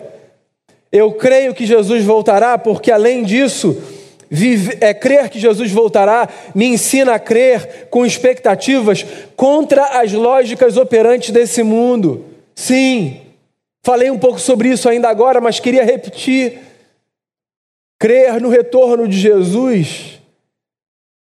eu 0.91 1.11
creio 1.11 1.53
que 1.53 1.65
Jesus 1.65 2.03
voltará, 2.03 2.57
porque 2.57 2.89
além 2.89 3.23
disso, 3.23 3.77
vive, 4.29 4.77
é, 4.79 4.93
crer 4.93 5.29
que 5.29 5.39
Jesus 5.39 5.69
voltará 5.71 6.27
me 6.55 6.65
ensina 6.65 7.15
a 7.15 7.19
crer 7.19 7.87
com 7.89 8.05
expectativas 8.05 9.05
contra 9.35 9.99
as 9.99 10.13
lógicas 10.13 10.77
operantes 10.77 11.31
desse 11.31 11.61
mundo. 11.61 12.25
Sim, 12.55 13.19
falei 13.83 14.09
um 14.09 14.17
pouco 14.17 14.39
sobre 14.39 14.69
isso 14.69 14.87
ainda 14.87 15.09
agora, 15.09 15.41
mas 15.41 15.59
queria 15.59 15.83
repetir. 15.83 16.61
Crer 17.99 18.39
no 18.41 18.49
retorno 18.49 19.07
de 19.07 19.19
Jesus 19.19 20.14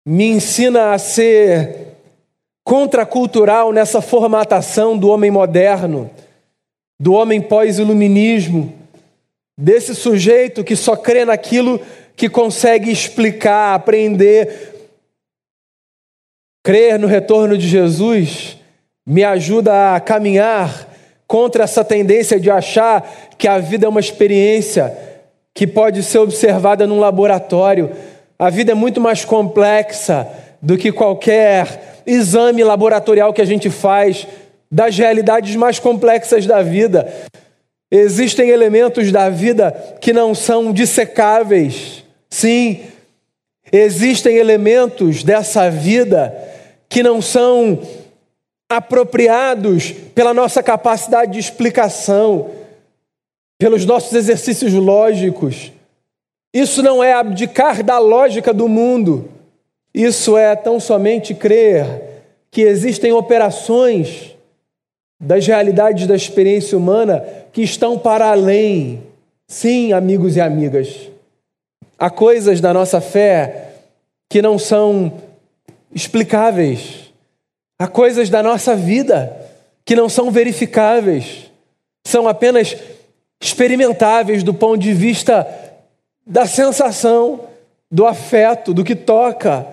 me 0.04 0.24
ensina 0.24 0.92
a 0.92 0.98
ser 0.98 1.96
contracultural 2.64 3.72
nessa 3.72 4.00
formatação 4.00 4.96
do 4.96 5.08
homem 5.08 5.30
moderno, 5.30 6.10
do 7.00 7.12
homem 7.12 7.40
pós-iluminismo 7.40 8.82
desse 9.56 9.94
sujeito 9.94 10.64
que 10.64 10.74
só 10.74 10.96
crê 10.96 11.24
naquilo 11.24 11.80
que 12.16 12.28
consegue 12.28 12.90
explicar, 12.90 13.74
aprender. 13.74 14.70
Crer 16.64 16.98
no 16.98 17.06
retorno 17.06 17.58
de 17.58 17.66
Jesus 17.66 18.58
me 19.06 19.24
ajuda 19.24 19.96
a 19.96 20.00
caminhar 20.00 20.88
contra 21.26 21.64
essa 21.64 21.84
tendência 21.84 22.38
de 22.38 22.50
achar 22.50 23.02
que 23.36 23.48
a 23.48 23.58
vida 23.58 23.86
é 23.86 23.88
uma 23.88 24.00
experiência 24.00 24.96
que 25.54 25.66
pode 25.66 26.02
ser 26.02 26.18
observada 26.18 26.86
num 26.86 27.00
laboratório. 27.00 27.90
A 28.42 28.50
vida 28.50 28.72
é 28.72 28.74
muito 28.74 29.00
mais 29.00 29.24
complexa 29.24 30.26
do 30.60 30.76
que 30.76 30.90
qualquer 30.90 32.02
exame 32.04 32.64
laboratorial 32.64 33.32
que 33.32 33.40
a 33.40 33.44
gente 33.44 33.70
faz 33.70 34.26
das 34.68 34.98
realidades 34.98 35.54
mais 35.54 35.78
complexas 35.78 36.44
da 36.44 36.60
vida. 36.60 37.06
Existem 37.88 38.48
elementos 38.50 39.12
da 39.12 39.30
vida 39.30 39.70
que 40.00 40.12
não 40.12 40.34
são 40.34 40.72
dissecáveis. 40.72 42.02
Sim, 42.28 42.80
existem 43.70 44.38
elementos 44.38 45.22
dessa 45.22 45.70
vida 45.70 46.36
que 46.88 47.00
não 47.00 47.22
são 47.22 47.78
apropriados 48.68 49.92
pela 50.16 50.34
nossa 50.34 50.64
capacidade 50.64 51.34
de 51.34 51.38
explicação, 51.38 52.50
pelos 53.56 53.86
nossos 53.86 54.12
exercícios 54.14 54.72
lógicos. 54.72 55.70
Isso 56.52 56.82
não 56.82 57.02
é 57.02 57.14
abdicar 57.14 57.82
da 57.82 57.98
lógica 57.98 58.52
do 58.52 58.68
mundo, 58.68 59.30
isso 59.94 60.36
é 60.36 60.54
tão 60.54 60.78
somente 60.78 61.34
crer 61.34 61.86
que 62.50 62.60
existem 62.60 63.12
operações 63.12 64.36
das 65.18 65.46
realidades 65.46 66.06
da 66.06 66.14
experiência 66.14 66.76
humana 66.76 67.24
que 67.52 67.62
estão 67.62 67.98
para 67.98 68.30
além. 68.30 69.02
Sim, 69.48 69.92
amigos 69.92 70.36
e 70.36 70.40
amigas, 70.40 71.10
há 71.98 72.10
coisas 72.10 72.60
da 72.60 72.72
nossa 72.74 73.00
fé 73.00 73.68
que 74.28 74.42
não 74.42 74.58
são 74.58 75.12
explicáveis, 75.94 77.12
há 77.78 77.86
coisas 77.86 78.28
da 78.28 78.42
nossa 78.42 78.74
vida 78.74 79.36
que 79.84 79.94
não 79.94 80.08
são 80.08 80.30
verificáveis, 80.30 81.50
são 82.06 82.26
apenas 82.26 82.76
experimentáveis 83.40 84.42
do 84.42 84.54
ponto 84.54 84.78
de 84.78 84.92
vista 84.92 85.46
da 86.26 86.46
sensação, 86.46 87.48
do 87.90 88.06
afeto, 88.06 88.72
do 88.72 88.84
que 88.84 88.94
toca. 88.94 89.66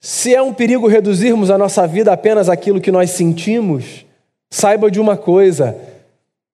Se 0.00 0.34
é 0.34 0.40
um 0.40 0.54
perigo 0.54 0.86
reduzirmos 0.86 1.50
a 1.50 1.58
nossa 1.58 1.86
vida 1.86 2.12
apenas 2.12 2.48
aquilo 2.48 2.80
que 2.80 2.92
nós 2.92 3.10
sentimos, 3.10 4.06
saiba 4.50 4.90
de 4.90 5.00
uma 5.00 5.16
coisa: 5.16 5.76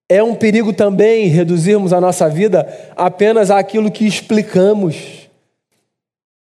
É 0.08 0.22
um 0.22 0.34
perigo 0.34 0.72
também 0.72 1.26
reduzirmos 1.26 1.92
a 1.92 2.00
nossa 2.00 2.28
vida 2.28 2.66
apenas 2.96 3.50
àquilo 3.50 3.90
que 3.90 4.06
explicamos. 4.06 5.28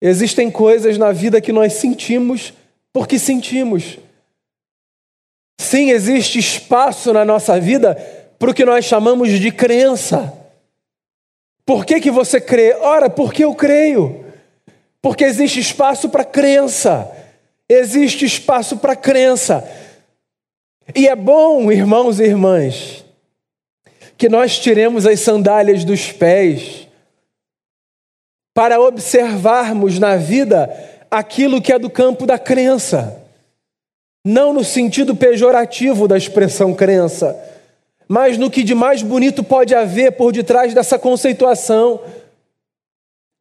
Existem 0.00 0.50
coisas 0.50 0.96
na 0.96 1.10
vida 1.10 1.40
que 1.40 1.52
nós 1.52 1.72
sentimos 1.72 2.52
porque 2.92 3.18
sentimos. 3.18 3.98
Sim, 5.60 5.90
existe 5.90 6.38
espaço 6.38 7.12
na 7.12 7.24
nossa 7.24 7.58
vida 7.58 7.96
para 8.38 8.50
o 8.50 8.54
que 8.54 8.64
nós 8.64 8.84
chamamos 8.84 9.30
de 9.30 9.50
crença. 9.50 10.38
Por 11.68 11.85
que, 11.85 12.00
que 12.00 12.11
você 12.11 12.40
crê? 12.40 12.72
Ora, 12.81 13.11
porque 13.11 13.44
eu 13.44 13.54
creio. 13.54 14.24
Porque 15.02 15.22
existe 15.22 15.61
espaço 15.61 16.09
para 16.09 16.24
crença. 16.24 17.14
Existe 17.68 18.24
espaço 18.24 18.78
para 18.78 18.96
crença. 18.96 19.70
E 20.96 21.07
é 21.07 21.14
bom, 21.14 21.70
irmãos 21.70 22.20
e 22.20 22.24
irmãs, 22.24 23.04
que 24.16 24.31
nós 24.31 24.59
tiremos 24.59 25.07
as 25.07 25.20
sandálias 25.20 25.85
dos 25.85 26.11
pés 26.11 26.88
para 28.54 28.81
observarmos 28.81 29.98
na 29.98 30.16
vida 30.16 30.74
aquilo 31.11 31.61
que 31.61 31.70
é 31.70 31.78
do 31.78 31.90
campo 31.90 32.24
da 32.24 32.38
crença. 32.38 33.22
Não 34.24 34.54
no 34.54 34.64
sentido 34.64 35.14
pejorativo 35.14 36.09
da 36.09 36.16
expressão 36.16 36.72
crença, 36.72 37.38
mas 38.09 38.38
no 38.38 38.51
que 38.51 38.64
de 38.64 38.75
mais 38.75 39.03
bonito 39.03 39.44
pode 39.44 39.75
haver 39.75 40.12
por 40.12 40.33
detrás 40.33 40.73
dessa 40.73 40.99
conceituação. 40.99 42.01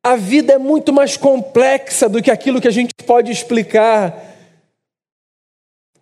A 0.04 0.18
vida 0.18 0.54
é 0.54 0.58
muito 0.58 0.92
mais 0.92 1.16
complexa 1.16 2.10
do 2.10 2.22
que 2.22 2.30
aquilo 2.30 2.60
que 2.60 2.68
a 2.68 2.72
gente 2.72 2.94
pode 3.06 3.32
explicar. 3.32 4.26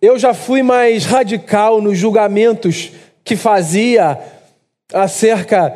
Eu 0.02 0.18
já 0.18 0.34
fui 0.34 0.64
mais 0.64 1.04
radical 1.04 1.80
nos 1.80 1.96
julgamentos 1.96 2.90
que 3.24 3.36
fazia 3.36 4.18
acerca 4.92 5.74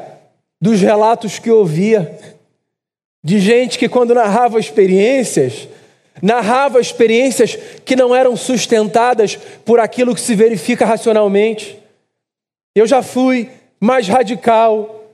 dos 0.61 0.81
relatos 0.81 1.39
que 1.39 1.51
ouvia, 1.51 2.19
de 3.25 3.41
gente 3.41 3.79
que, 3.79 3.89
quando 3.89 4.15
narrava 4.15 4.61
experiências, 4.61 5.69
narrava 6.21 6.81
experiências 6.81 7.57
que 7.85 7.97
não 7.97 8.15
eram 8.15 8.37
sustentadas 8.37 9.37
por 9.65 9.81
aquilo 9.81 10.15
que 10.15 10.21
se 10.21 10.35
verifica 10.35 10.85
racionalmente. 10.85 11.80
Eu 12.75 12.87
já 12.87 13.03
fui 13.03 13.51
mais 13.81 14.07
radical 14.07 15.05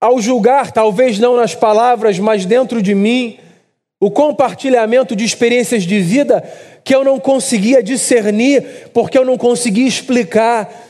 ao 0.00 0.20
julgar, 0.20 0.72
talvez 0.72 1.18
não 1.18 1.36
nas 1.36 1.54
palavras, 1.54 2.18
mas 2.18 2.46
dentro 2.46 2.82
de 2.82 2.94
mim, 2.94 3.38
o 4.00 4.10
compartilhamento 4.10 5.14
de 5.14 5.24
experiências 5.24 5.84
de 5.84 6.00
vida 6.00 6.42
que 6.82 6.94
eu 6.94 7.04
não 7.04 7.20
conseguia 7.20 7.82
discernir, 7.82 8.90
porque 8.92 9.16
eu 9.16 9.24
não 9.24 9.38
conseguia 9.38 9.86
explicar. 9.86 10.88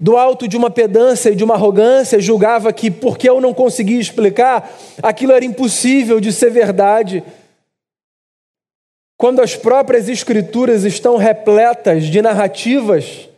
Do 0.00 0.16
alto 0.16 0.46
de 0.46 0.56
uma 0.56 0.70
pedância 0.70 1.30
e 1.30 1.34
de 1.34 1.42
uma 1.42 1.54
arrogância, 1.54 2.20
julgava 2.20 2.72
que, 2.72 2.88
porque 2.88 3.28
eu 3.28 3.40
não 3.40 3.52
conseguia 3.52 4.00
explicar, 4.00 4.72
aquilo 5.02 5.32
era 5.32 5.44
impossível 5.44 6.20
de 6.20 6.32
ser 6.32 6.50
verdade. 6.50 7.24
Quando 9.16 9.42
as 9.42 9.56
próprias 9.56 10.08
Escrituras 10.08 10.84
estão 10.84 11.16
repletas 11.16 12.04
de 12.04 12.22
narrativas 12.22 13.28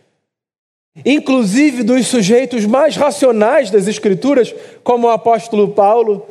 inclusive 1.05 1.83
dos 1.83 2.07
sujeitos 2.07 2.67
mais 2.67 2.97
racionais 2.97 3.71
das 3.71 3.87
Escrituras, 3.87 4.55
como 4.83 5.07
o 5.07 5.11
apóstolo 5.11 5.69
Paulo, 5.69 6.27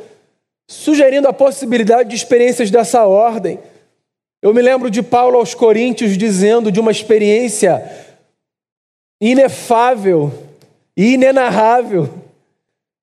sugerindo 0.68 1.28
a 1.28 1.32
possibilidade 1.32 2.10
de 2.10 2.16
experiências 2.16 2.70
dessa 2.70 3.04
ordem. 3.04 3.58
Eu 4.42 4.54
me 4.54 4.62
lembro 4.62 4.90
de 4.90 5.02
Paulo 5.02 5.36
aos 5.36 5.54
Coríntios 5.54 6.16
dizendo 6.16 6.70
de 6.70 6.80
uma 6.80 6.90
experiência 6.90 7.82
inefável 9.20 10.32
e 10.96 11.14
inenarrável, 11.14 12.08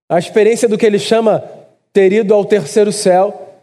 a 0.10 0.18
experiência 0.18 0.68
do 0.68 0.78
que 0.78 0.86
ele 0.86 1.00
chama 1.00 1.44
ter 1.92 2.14
ido 2.14 2.34
ao 2.34 2.46
terceiro 2.46 2.92
céu 2.92 3.60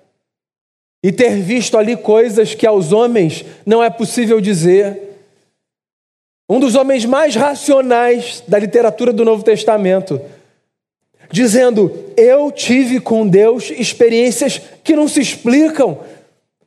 e 1.03 1.11
ter 1.13 1.41
visto 1.41 1.79
ali 1.79 1.97
coisas 1.97 2.55
que 2.55 2.67
aos 2.67 2.93
homens 2.93 3.45
não 3.65 3.83
é 3.83 3.91
possível 3.91 4.41
dizer 4.41 5.14
um 6.49 6.61
dos 6.61 6.75
homens 6.75 7.05
mais 7.05 7.35
racionais 7.35 8.43
da 8.47 8.59
literatura 8.59 9.13
do 9.13 9.25
Novo 9.25 9.43
Testamento, 9.43 10.21
dizendo: 11.31 11.91
Eu 12.17 12.51
tive 12.53 13.01
com 13.01 13.27
Deus 13.27 13.71
experiências 13.71 14.61
que 14.83 14.95
não 14.95 15.09
se 15.09 15.21
explicam. 15.21 15.99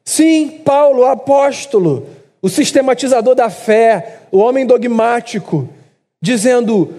Sim, 0.04 0.62
Paulo, 0.64 1.06
apóstolo, 1.06 2.08
o 2.42 2.50
sistematizador 2.50 3.36
da 3.36 3.50
fé, 3.50 4.22
o 4.32 4.38
homem 4.40 4.66
dogmático, 4.66 5.70
dizendo: 6.22 6.96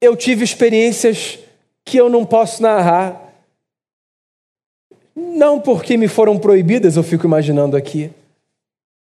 Eu 0.00 0.14
tive 0.14 0.44
experiências 0.44 1.38
que 1.84 1.96
eu 1.96 2.10
não 2.10 2.24
posso 2.24 2.62
narrar. 2.62 3.24
Não 5.16 5.58
porque 5.58 5.96
me 5.96 6.06
foram 6.06 6.38
proibidas, 6.38 6.96
eu 6.96 7.02
fico 7.02 7.26
imaginando 7.26 7.76
aqui, 7.76 8.10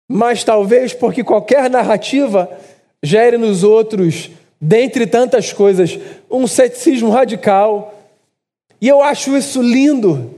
mas 0.09 0.43
talvez 0.43 0.93
porque 0.93 1.23
qualquer 1.23 1.69
narrativa 1.69 2.49
gere 3.03 3.37
nos 3.37 3.63
outros, 3.63 4.29
dentre 4.59 5.07
tantas 5.07 5.51
coisas, 5.51 5.97
um 6.29 6.45
ceticismo 6.45 7.09
radical. 7.09 7.93
E 8.79 8.87
eu 8.87 9.01
acho 9.01 9.35
isso 9.35 9.61
lindo. 9.61 10.35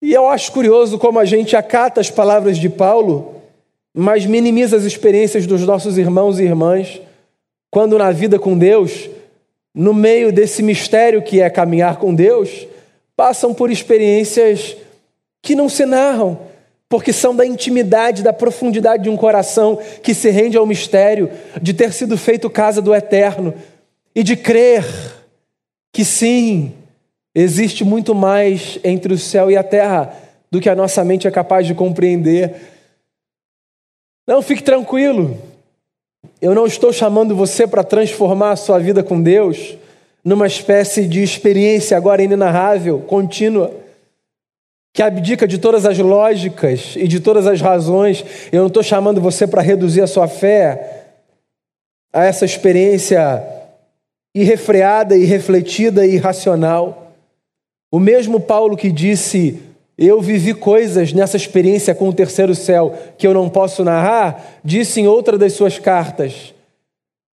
E 0.00 0.12
eu 0.12 0.28
acho 0.28 0.52
curioso 0.52 0.98
como 0.98 1.18
a 1.18 1.24
gente 1.24 1.56
acata 1.56 2.00
as 2.00 2.10
palavras 2.10 2.58
de 2.58 2.68
Paulo, 2.68 3.36
mas 3.94 4.26
minimiza 4.26 4.76
as 4.76 4.84
experiências 4.84 5.46
dos 5.46 5.62
nossos 5.62 5.98
irmãos 5.98 6.38
e 6.38 6.44
irmãs, 6.44 7.00
quando 7.70 7.98
na 7.98 8.12
vida 8.12 8.38
com 8.38 8.56
Deus, 8.56 9.08
no 9.74 9.92
meio 9.92 10.32
desse 10.32 10.62
mistério 10.62 11.22
que 11.22 11.40
é 11.40 11.50
caminhar 11.50 11.96
com 11.96 12.14
Deus, 12.14 12.66
passam 13.16 13.52
por 13.52 13.70
experiências 13.70 14.76
que 15.42 15.56
não 15.56 15.68
se 15.68 15.84
narram, 15.84 16.38
porque 16.88 17.12
são 17.12 17.36
da 17.36 17.44
intimidade, 17.44 18.22
da 18.22 18.32
profundidade 18.32 19.02
de 19.02 19.10
um 19.10 19.16
coração 19.16 19.78
que 20.02 20.14
se 20.14 20.30
rende 20.30 20.56
ao 20.56 20.66
mistério 20.66 21.30
de 21.60 21.74
ter 21.74 21.92
sido 21.92 22.16
feito 22.16 22.48
casa 22.48 22.80
do 22.80 22.94
eterno 22.94 23.52
e 24.14 24.22
de 24.22 24.36
crer 24.36 24.84
que 25.92 26.04
sim, 26.04 26.72
existe 27.34 27.84
muito 27.84 28.14
mais 28.14 28.78
entre 28.82 29.12
o 29.12 29.18
céu 29.18 29.50
e 29.50 29.56
a 29.56 29.62
terra 29.62 30.14
do 30.50 30.60
que 30.60 30.68
a 30.68 30.74
nossa 30.74 31.04
mente 31.04 31.28
é 31.28 31.30
capaz 31.30 31.66
de 31.66 31.74
compreender. 31.74 32.54
Não, 34.26 34.40
fique 34.40 34.62
tranquilo. 34.62 35.36
Eu 36.40 36.54
não 36.54 36.66
estou 36.66 36.92
chamando 36.92 37.36
você 37.36 37.66
para 37.66 37.84
transformar 37.84 38.52
a 38.52 38.56
sua 38.56 38.78
vida 38.78 39.02
com 39.02 39.20
Deus 39.20 39.76
numa 40.24 40.46
espécie 40.46 41.06
de 41.06 41.22
experiência 41.22 41.96
agora 41.96 42.22
inenarrável, 42.22 43.00
contínua 43.00 43.72
que 44.98 45.02
abdica 45.04 45.46
de 45.46 45.58
todas 45.58 45.86
as 45.86 45.96
lógicas 45.96 46.94
e 46.96 47.06
de 47.06 47.20
todas 47.20 47.46
as 47.46 47.60
razões. 47.60 48.24
Eu 48.50 48.62
não 48.62 48.66
estou 48.66 48.82
chamando 48.82 49.20
você 49.20 49.46
para 49.46 49.62
reduzir 49.62 50.00
a 50.00 50.08
sua 50.08 50.26
fé 50.26 51.04
a 52.12 52.24
essa 52.24 52.44
experiência 52.44 53.40
irrefreada, 54.34 55.16
irrefletida 55.16 56.04
e 56.04 56.14
irracional. 56.14 57.12
O 57.92 58.00
mesmo 58.00 58.40
Paulo 58.40 58.76
que 58.76 58.90
disse: 58.90 59.62
Eu 59.96 60.20
vivi 60.20 60.52
coisas 60.52 61.12
nessa 61.12 61.36
experiência 61.36 61.94
com 61.94 62.08
o 62.08 62.12
terceiro 62.12 62.56
céu 62.56 62.92
que 63.16 63.24
eu 63.24 63.32
não 63.32 63.48
posso 63.48 63.84
narrar, 63.84 64.58
disse 64.64 65.00
em 65.00 65.06
outra 65.06 65.38
das 65.38 65.52
suas 65.52 65.78
cartas: 65.78 66.52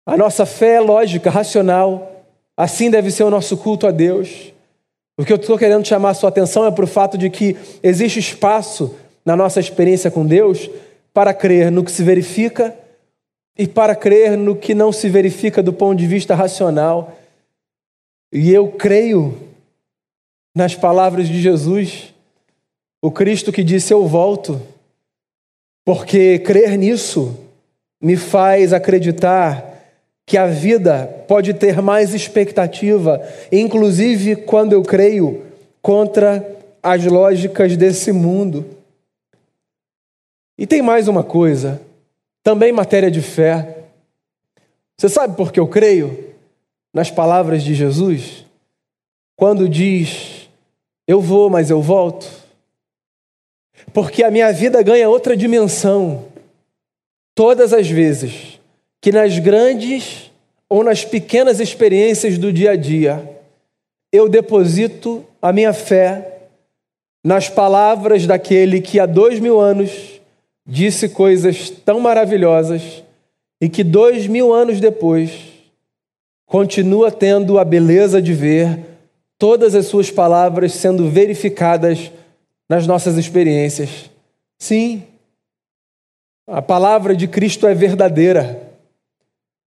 A 0.05 0.15
nossa 0.15 0.45
fé 0.45 0.75
é 0.75 0.79
lógica, 0.79 1.29
racional, 1.29 2.23
assim 2.55 2.89
deve 2.89 3.11
ser 3.11 3.23
o 3.23 3.29
nosso 3.29 3.57
culto 3.57 3.85
a 3.85 3.91
Deus. 3.91 4.53
O 5.19 5.25
que 5.25 5.33
eu 5.33 5.35
estou 5.35 5.57
querendo 5.57 5.85
chamar 5.85 6.11
a 6.11 6.13
sua 6.13 6.29
atenção 6.29 6.65
é 6.65 6.71
para 6.71 6.85
o 6.85 6.87
fato 6.87 7.17
de 7.17 7.29
que 7.29 7.57
existe 7.83 8.19
espaço 8.19 8.95
na 9.25 9.35
nossa 9.35 9.59
experiência 9.59 10.09
com 10.09 10.25
Deus 10.25 10.69
para 11.13 11.33
crer 11.33 11.69
no 11.69 11.83
que 11.83 11.91
se 11.91 12.01
verifica 12.01 12.73
e 13.57 13.67
para 13.67 13.97
crer 13.97 14.37
no 14.37 14.55
que 14.55 14.73
não 14.73 14.93
se 14.93 15.09
verifica 15.09 15.61
do 15.61 15.73
ponto 15.73 15.99
de 15.99 16.07
vista 16.07 16.33
racional. 16.35 17.19
E 18.31 18.49
eu 18.49 18.71
creio 18.71 19.37
nas 20.55 20.73
palavras 20.73 21.27
de 21.27 21.41
Jesus, 21.41 22.13
o 23.01 23.11
Cristo 23.11 23.51
que 23.51 23.61
disse: 23.61 23.93
Eu 23.93 24.07
volto, 24.07 24.61
porque 25.83 26.39
crer 26.39 26.77
nisso 26.77 27.37
me 28.01 28.15
faz 28.15 28.71
acreditar 28.71 29.68
que 30.29 30.37
a 30.37 30.45
vida 30.45 31.07
pode 31.27 31.55
ter 31.55 31.81
mais 31.81 32.13
expectativa, 32.13 33.19
inclusive 33.51 34.35
quando 34.35 34.73
eu 34.73 34.83
creio 34.83 35.43
contra 35.81 36.47
as 36.83 37.03
lógicas 37.03 37.75
desse 37.75 38.11
mundo. 38.11 38.63
E 40.55 40.67
tem 40.67 40.83
mais 40.83 41.07
uma 41.07 41.23
coisa, 41.23 41.81
também 42.43 42.71
matéria 42.71 43.09
de 43.09 43.23
fé. 43.23 43.85
Você 44.95 45.09
sabe 45.09 45.35
por 45.35 45.51
que 45.51 45.59
eu 45.59 45.67
creio 45.67 46.35
nas 46.93 47.09
palavras 47.09 47.63
de 47.63 47.73
Jesus? 47.73 48.45
Quando 49.35 49.67
diz: 49.67 50.47
Eu 51.07 51.19
vou, 51.21 51.49
mas 51.49 51.71
eu 51.71 51.81
volto. 51.81 52.29
Porque 53.91 54.23
a 54.23 54.29
minha 54.29 54.53
vida 54.53 54.79
ganha 54.83 55.09
outra 55.09 55.35
dimensão 55.35 56.25
todas 57.33 57.73
as 57.73 57.89
vezes 57.89 58.48
que 59.01 59.11
nas 59.11 59.39
grandes 59.39 60.31
ou 60.69 60.83
nas 60.83 61.03
pequenas 61.03 61.59
experiências 61.59 62.37
do 62.37 62.53
dia 62.53 62.71
a 62.71 62.75
dia, 62.75 63.37
eu 64.11 64.27
deposito 64.27 65.25
a 65.41 65.51
minha 65.53 65.73
fé 65.73 66.39
nas 67.23 67.49
palavras 67.49 68.25
daquele 68.25 68.81
que 68.81 68.99
há 68.99 69.05
dois 69.05 69.39
mil 69.39 69.59
anos 69.59 70.19
disse 70.65 71.09
coisas 71.09 71.69
tão 71.69 71.99
maravilhosas 71.99 73.03
e 73.61 73.67
que 73.67 73.83
dois 73.83 74.27
mil 74.27 74.53
anos 74.53 74.79
depois 74.79 75.31
continua 76.45 77.11
tendo 77.11 77.59
a 77.59 77.65
beleza 77.65 78.21
de 78.21 78.33
ver 78.33 78.79
todas 79.37 79.75
as 79.75 79.85
suas 79.85 80.11
palavras 80.11 80.73
sendo 80.73 81.09
verificadas 81.09 82.11
nas 82.69 82.85
nossas 82.85 83.17
experiências. 83.17 84.09
Sim, 84.57 85.03
a 86.47 86.61
palavra 86.61 87.15
de 87.15 87.27
Cristo 87.27 87.67
é 87.67 87.73
verdadeira. 87.73 88.68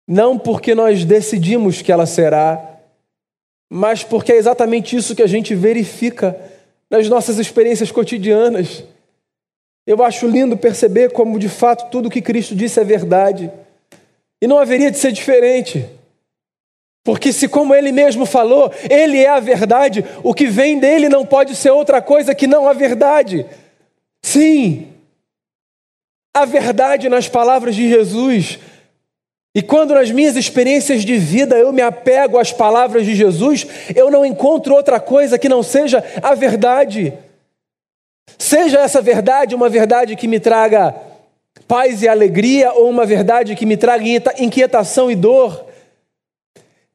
Não 0.07 0.37
porque 0.37 0.75
nós 0.75 1.05
decidimos 1.05 1.81
que 1.81 1.91
ela 1.91 2.05
será, 2.05 2.79
mas 3.69 4.03
porque 4.03 4.33
é 4.33 4.37
exatamente 4.37 4.95
isso 4.95 5.15
que 5.15 5.23
a 5.23 5.27
gente 5.27 5.55
verifica 5.55 6.37
nas 6.89 7.07
nossas 7.07 7.37
experiências 7.37 7.91
cotidianas. 7.91 8.83
Eu 9.87 10.03
acho 10.03 10.27
lindo 10.27 10.57
perceber 10.57 11.11
como 11.11 11.39
de 11.39 11.47
fato 11.47 11.89
tudo 11.89 12.07
o 12.07 12.11
que 12.11 12.21
Cristo 12.21 12.55
disse 12.55 12.79
é 12.79 12.83
verdade. 12.83 13.51
E 14.41 14.47
não 14.47 14.59
haveria 14.59 14.91
de 14.91 14.97
ser 14.97 15.11
diferente. 15.11 15.87
Porque, 17.03 17.33
se, 17.33 17.47
como 17.47 17.73
ele 17.73 17.91
mesmo 17.91 18.25
falou, 18.25 18.71
ele 18.89 19.17
é 19.17 19.29
a 19.29 19.39
verdade, 19.39 20.05
o 20.23 20.33
que 20.33 20.47
vem 20.47 20.79
dele 20.79 21.09
não 21.09 21.25
pode 21.25 21.55
ser 21.55 21.71
outra 21.71 22.01
coisa 22.01 22.35
que 22.35 22.45
não 22.45 22.67
a 22.67 22.73
verdade. 22.73 23.45
Sim, 24.21 24.87
a 26.33 26.45
verdade 26.45 27.09
nas 27.09 27.27
palavras 27.27 27.75
de 27.75 27.89
Jesus. 27.89 28.59
E 29.53 29.61
quando 29.61 29.93
nas 29.93 30.09
minhas 30.11 30.37
experiências 30.37 31.03
de 31.03 31.17
vida 31.17 31.57
eu 31.57 31.73
me 31.73 31.81
apego 31.81 32.37
às 32.37 32.53
palavras 32.53 33.05
de 33.05 33.13
Jesus, 33.13 33.67
eu 33.93 34.09
não 34.09 34.25
encontro 34.25 34.73
outra 34.73 34.99
coisa 34.99 35.37
que 35.37 35.49
não 35.49 35.61
seja 35.61 36.03
a 36.21 36.33
verdade. 36.33 37.13
Seja 38.37 38.79
essa 38.79 39.01
verdade 39.01 39.53
uma 39.53 39.67
verdade 39.67 40.15
que 40.15 40.27
me 40.27 40.39
traga 40.39 40.95
paz 41.67 42.01
e 42.01 42.07
alegria, 42.07 42.73
ou 42.73 42.89
uma 42.89 43.05
verdade 43.05 43.55
que 43.55 43.65
me 43.65 43.77
traga 43.77 44.03
inquietação 44.39 45.11
e 45.11 45.15
dor. 45.15 45.65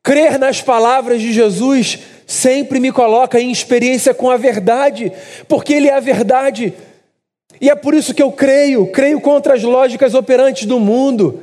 Crer 0.03 0.39
nas 0.39 0.61
palavras 0.63 1.21
de 1.21 1.33
Jesus 1.33 1.99
sempre 2.27 2.81
me 2.81 2.93
coloca 2.93 3.41
em 3.41 3.51
experiência 3.51 4.13
com 4.13 4.31
a 4.31 4.37
verdade, 4.37 5.13
porque 5.49 5.73
Ele 5.73 5.89
é 5.89 5.95
a 5.95 6.01
verdade. 6.01 6.75
E 7.61 7.71
é 7.71 7.75
por 7.75 7.95
isso 7.95 8.13
que 8.13 8.23
eu 8.23 8.31
creio, 8.31 8.87
creio 8.89 9.21
contra 9.21 9.55
as 9.55 9.63
lógicas 9.63 10.15
operantes 10.15 10.67
do 10.67 10.79
mundo. 10.79 11.43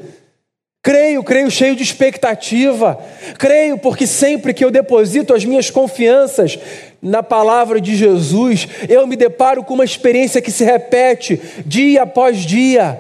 Creio, 0.84 1.24
creio 1.24 1.50
cheio 1.50 1.78
de 1.78 1.82
expectativa. 1.82 3.02
Creio 3.40 3.78
porque 3.78 4.06
sempre 4.06 4.54
que 4.54 4.66
eu 4.66 4.70
deposito 4.70 5.34
as 5.34 5.46
minhas 5.46 5.70
confianças 5.70 6.60
na 7.02 7.24
palavra 7.24 7.80
de 7.80 7.96
Jesus, 7.96 8.68
eu 8.90 9.08
me 9.08 9.16
deparo 9.16 9.64
com 9.64 9.76
uma 9.76 9.86
experiência 9.86 10.42
que 10.42 10.52
se 10.52 10.66
repete 10.66 11.40
dia 11.66 12.04
após 12.04 12.40
dia. 12.40 13.00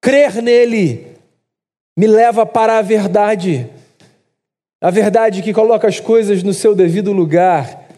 Crer 0.00 0.40
nele 0.40 1.08
me 1.96 2.06
leva 2.06 2.46
para 2.46 2.78
a 2.78 2.82
verdade. 2.82 3.68
A 4.80 4.90
verdade 4.90 5.42
que 5.42 5.52
coloca 5.52 5.88
as 5.88 5.98
coisas 5.98 6.44
no 6.44 6.54
seu 6.54 6.76
devido 6.76 7.12
lugar. 7.12 7.88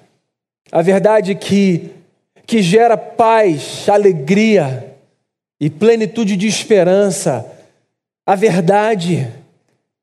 A 0.72 0.81
verdade 0.81 1.35
que, 1.35 1.90
que 2.46 2.62
gera 2.62 2.96
paz, 2.96 3.87
alegria 3.90 4.96
e 5.61 5.68
plenitude 5.68 6.35
de 6.35 6.46
esperança. 6.46 7.46
A 8.27 8.35
verdade 8.35 9.33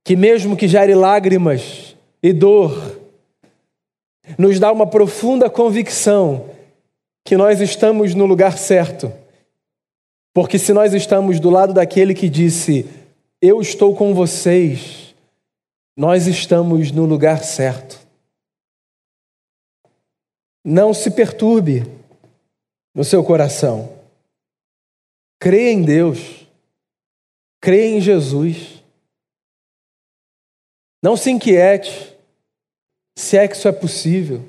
que, 0.04 0.16
mesmo 0.16 0.58
que 0.58 0.68
gere 0.68 0.94
lágrimas 0.94 1.96
e 2.22 2.34
dor, 2.34 3.00
nos 4.38 4.60
dá 4.60 4.72
uma 4.72 4.88
profunda 4.88 5.50
convicção 5.50 6.50
que 7.26 7.38
nós 7.38 7.62
estamos 7.62 8.14
no 8.14 8.26
lugar 8.26 8.58
certo. 8.58 9.12
Porque 10.34 10.60
se 10.60 10.74
nós 10.74 10.94
estamos 10.94 11.40
do 11.40 11.50
lado 11.50 11.74
daquele 11.74 12.14
que 12.14 12.30
disse: 12.30 12.86
Eu 13.42 13.62
estou 13.62 13.96
com 13.96 14.14
vocês 14.14 15.10
nós 16.00 16.28
estamos 16.28 16.94
no 16.94 17.04
lugar 17.04 17.44
certo. 17.44 18.00
Não 20.64 20.94
se 20.94 21.12
perturbe 21.12 21.84
no 22.96 23.04
seu 23.04 23.22
coração. 23.22 24.00
Creia 25.42 25.74
em 25.74 25.84
Deus. 25.84 26.48
Creia 27.62 27.98
em 27.98 28.02
Jesus. 28.02 28.84
Não 31.02 31.16
se 31.16 31.30
inquiete 31.32 32.16
se 33.18 33.38
é 33.38 33.48
que 33.48 33.56
isso 33.56 33.68
é 33.68 33.72
possível. 33.72 34.44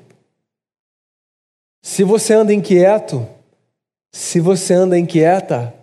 Se 1.81 2.03
você 2.03 2.33
anda 2.33 2.53
inquieto, 2.53 3.27
se 4.11 4.39
você 4.39 4.73
anda 4.73 4.97
inquieta, 4.97 5.73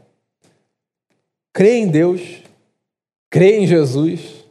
creia 1.53 1.83
em 1.83 1.89
Deus, 1.89 2.21
creia 3.29 3.59
em 3.59 3.67
Jesus. 3.67 4.45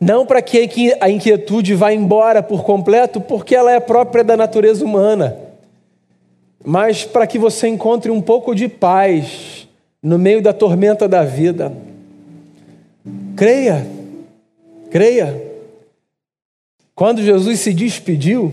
Não 0.00 0.26
para 0.26 0.42
que 0.42 0.94
a 1.00 1.08
inquietude 1.08 1.74
vá 1.74 1.92
embora 1.92 2.42
por 2.42 2.64
completo, 2.64 3.20
porque 3.20 3.54
ela 3.54 3.72
é 3.72 3.80
própria 3.80 4.22
da 4.22 4.36
natureza 4.36 4.84
humana, 4.84 5.38
mas 6.64 7.04
para 7.04 7.26
que 7.26 7.38
você 7.38 7.66
encontre 7.68 8.10
um 8.10 8.20
pouco 8.20 8.54
de 8.54 8.68
paz 8.68 9.57
no 10.02 10.18
meio 10.18 10.40
da 10.40 10.52
tormenta 10.52 11.08
da 11.08 11.24
vida. 11.24 11.72
Creia, 13.36 13.86
creia. 14.90 15.42
Quando 16.94 17.22
Jesus 17.22 17.60
se 17.60 17.72
despediu 17.72 18.52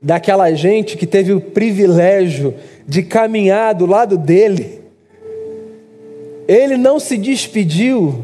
daquela 0.00 0.52
gente 0.52 0.96
que 0.96 1.06
teve 1.06 1.32
o 1.32 1.40
privilégio 1.40 2.54
de 2.86 3.02
caminhar 3.02 3.74
do 3.74 3.86
lado 3.86 4.18
dele, 4.18 4.80
ele 6.46 6.76
não 6.76 7.00
se 7.00 7.16
despediu 7.16 8.22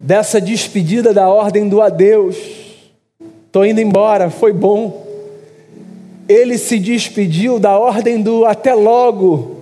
dessa 0.00 0.40
despedida 0.40 1.12
da 1.12 1.28
ordem 1.28 1.68
do 1.68 1.80
adeus. 1.80 2.36
Estou 3.46 3.66
indo 3.66 3.80
embora, 3.80 4.30
foi 4.30 4.52
bom. 4.52 5.04
Ele 6.28 6.58
se 6.58 6.78
despediu 6.78 7.58
da 7.58 7.78
ordem 7.78 8.22
do 8.22 8.44
até 8.44 8.74
logo. 8.74 9.55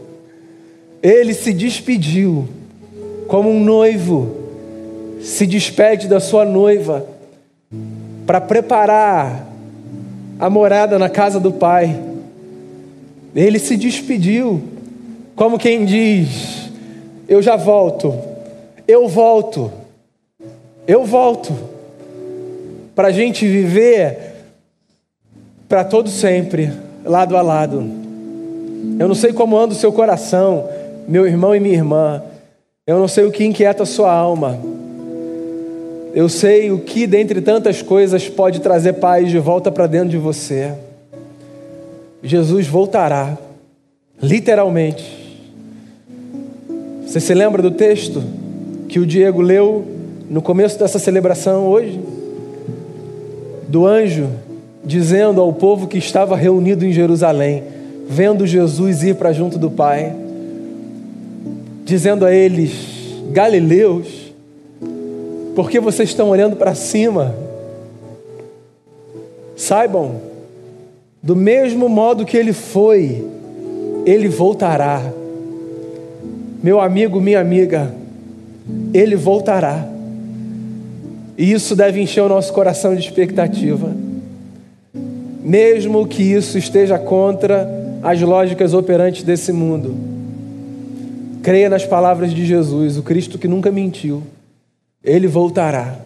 Ele 1.05 1.35
se 1.35 1.53
despediu 1.53 2.49
como 3.29 3.51
um 3.51 3.63
noivo 3.63 4.43
se 5.21 5.47
despede 5.47 6.09
da 6.09 6.19
sua 6.19 6.45
noiva 6.45 7.07
para 8.27 8.41
preparar 8.41 9.47
a 10.41 10.51
morada 10.51 10.99
na 10.99 11.09
casa 11.09 11.39
do 11.39 11.53
Pai. 11.53 11.97
Ele 13.37 13.59
se 13.59 13.77
despediu 13.77 14.61
como 15.37 15.59
quem 15.59 15.85
diz: 15.85 16.71
Eu 17.29 17.41
já 17.41 17.55
volto, 17.55 18.13
eu 18.89 19.07
volto 19.07 19.71
eu 20.87 21.05
volto 21.05 21.53
para 22.95 23.09
a 23.09 23.11
gente 23.11 23.47
viver 23.47 24.35
para 25.67 25.83
todo 25.83 26.11
sempre, 26.11 26.71
lado 27.03 27.37
a 27.37 27.43
lado. 27.43 27.83
Eu 28.99 29.09
não 29.09 29.15
sei 29.15 29.33
como 29.33 29.57
anda 29.57 29.73
o 29.73 29.77
seu 29.77 29.91
coração, 29.93 30.69
meu 31.07 31.27
irmão 31.27 31.55
e 31.55 31.61
minha 31.61 31.75
irmã. 31.75 32.23
Eu 32.87 32.99
não 32.99 33.09
sei 33.09 33.25
o 33.25 33.31
que 33.33 33.45
inquieta 33.45 33.83
a 33.83 33.87
sua 33.87 34.13
alma. 34.13 34.59
Eu 36.15 36.29
sei 36.29 36.71
o 36.71 36.79
que, 36.79 37.07
dentre 37.07 37.41
tantas 37.41 37.83
coisas, 37.83 38.29
pode 38.29 38.61
trazer 38.61 38.95
paz 38.95 39.31
de 39.31 39.39
volta 39.39 39.71
para 39.71 39.87
dentro 39.87 40.11
de 40.11 40.19
você. 40.19 40.73
Jesus 42.23 42.67
voltará, 42.67 43.37
literalmente. 44.23 45.05
Você 47.05 47.21
se 47.21 47.35
lembra 47.35 47.61
do 47.61 47.71
texto 47.71 48.23
que 48.89 48.99
o 48.99 49.07
Diego 49.07 49.41
leu 49.41 49.85
no 50.31 50.41
começo 50.41 50.79
dessa 50.79 50.99
celebração 50.99 51.67
hoje, 51.67 52.01
do 53.69 53.87
anjo 53.87 54.29
dizendo 54.85 55.41
ao 55.41 55.53
povo 55.53 55.87
que 55.87 55.99
estava 55.99 56.37
reunido 56.37 56.85
em 56.85 56.93
Jerusalém, 56.93 57.63
vendo 58.09 58.47
Jesus 58.47 59.03
ir 59.03 59.15
para 59.17 59.33
junto 59.33 59.59
do 59.59 59.71
Pai, 59.71 60.15
dizendo 61.85 62.25
a 62.25 62.35
eles: 62.35 62.73
Galileus, 63.31 64.33
por 65.55 65.71
que 65.71 65.79
vocês 65.79 66.09
estão 66.09 66.31
olhando 66.31 66.57
para 66.57 66.75
cima? 66.75 67.35
Saibam, 69.57 70.21
do 71.23 71.37
mesmo 71.37 71.89
modo 71.89 72.25
que 72.25 72.37
ele 72.37 72.53
foi, 72.53 73.25
ele 74.05 74.29
voltará. 74.29 75.01
Meu 76.63 76.81
amigo, 76.81 77.21
minha 77.21 77.41
amiga, 77.41 77.95
ele 78.93 79.15
voltará. 79.15 79.87
E 81.37 81.53
isso 81.53 81.77
deve 81.77 82.01
encher 82.01 82.23
o 82.23 82.29
nosso 82.29 82.53
coração 82.53 82.95
de 82.95 83.01
expectativa. 83.01 83.93
Mesmo 85.43 86.07
que 86.07 86.23
isso 86.23 86.57
esteja 86.57 86.99
contra 86.99 87.69
as 88.03 88.21
lógicas 88.21 88.73
operantes 88.73 89.23
desse 89.23 89.53
mundo. 89.53 90.14
Creia 91.45 91.69
nas 91.69 91.85
palavras 91.85 92.33
de 92.33 92.47
Jesus, 92.47 92.97
o 92.97 93.03
Cristo 93.03 93.39
que 93.39 93.47
nunca 93.47 93.71
mentiu. 93.71 94.23
Ele 95.05 95.27
voltará. 95.27 95.99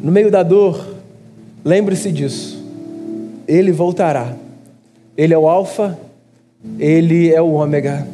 No 0.00 0.12
meio 0.12 0.30
da 0.30 0.44
dor, 0.44 0.86
lembre-se 1.64 2.12
disso. 2.12 2.64
Ele 3.48 3.72
voltará. 3.72 4.36
Ele 5.18 5.34
é 5.34 5.38
o 5.38 5.48
Alfa, 5.48 5.98
ele 6.78 7.34
é 7.34 7.42
o 7.42 7.54
Ômega. 7.54 8.06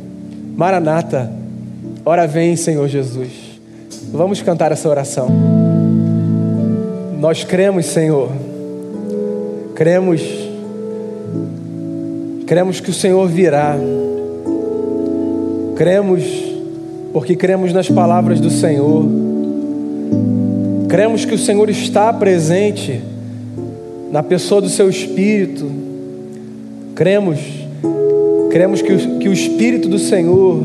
Maranata, 0.56 1.30
ora 2.02 2.26
vem, 2.26 2.56
Senhor 2.56 2.88
Jesus. 2.88 3.60
Vamos 4.10 4.40
cantar 4.40 4.72
essa 4.72 4.88
oração. 4.88 5.28
Nós 7.20 7.44
cremos, 7.44 7.84
Senhor. 7.84 8.30
Cremos. 9.74 10.22
Cremos 12.46 12.80
que 12.80 12.88
o 12.88 12.94
Senhor 12.94 13.28
virá. 13.28 13.76
Cremos 15.76 16.49
porque 17.12 17.34
cremos 17.34 17.72
nas 17.72 17.88
palavras 17.88 18.40
do 18.40 18.50
Senhor. 18.50 19.04
Cremos 20.88 21.24
que 21.24 21.34
o 21.34 21.38
Senhor 21.38 21.68
está 21.70 22.12
presente 22.12 23.00
na 24.10 24.22
pessoa 24.22 24.60
do 24.60 24.68
seu 24.68 24.88
espírito. 24.88 25.70
Cremos, 26.94 27.38
cremos 28.50 28.82
que 28.82 28.92
o, 28.92 29.18
que 29.18 29.28
o 29.28 29.32
Espírito 29.32 29.88
do 29.88 29.98
Senhor, 29.98 30.62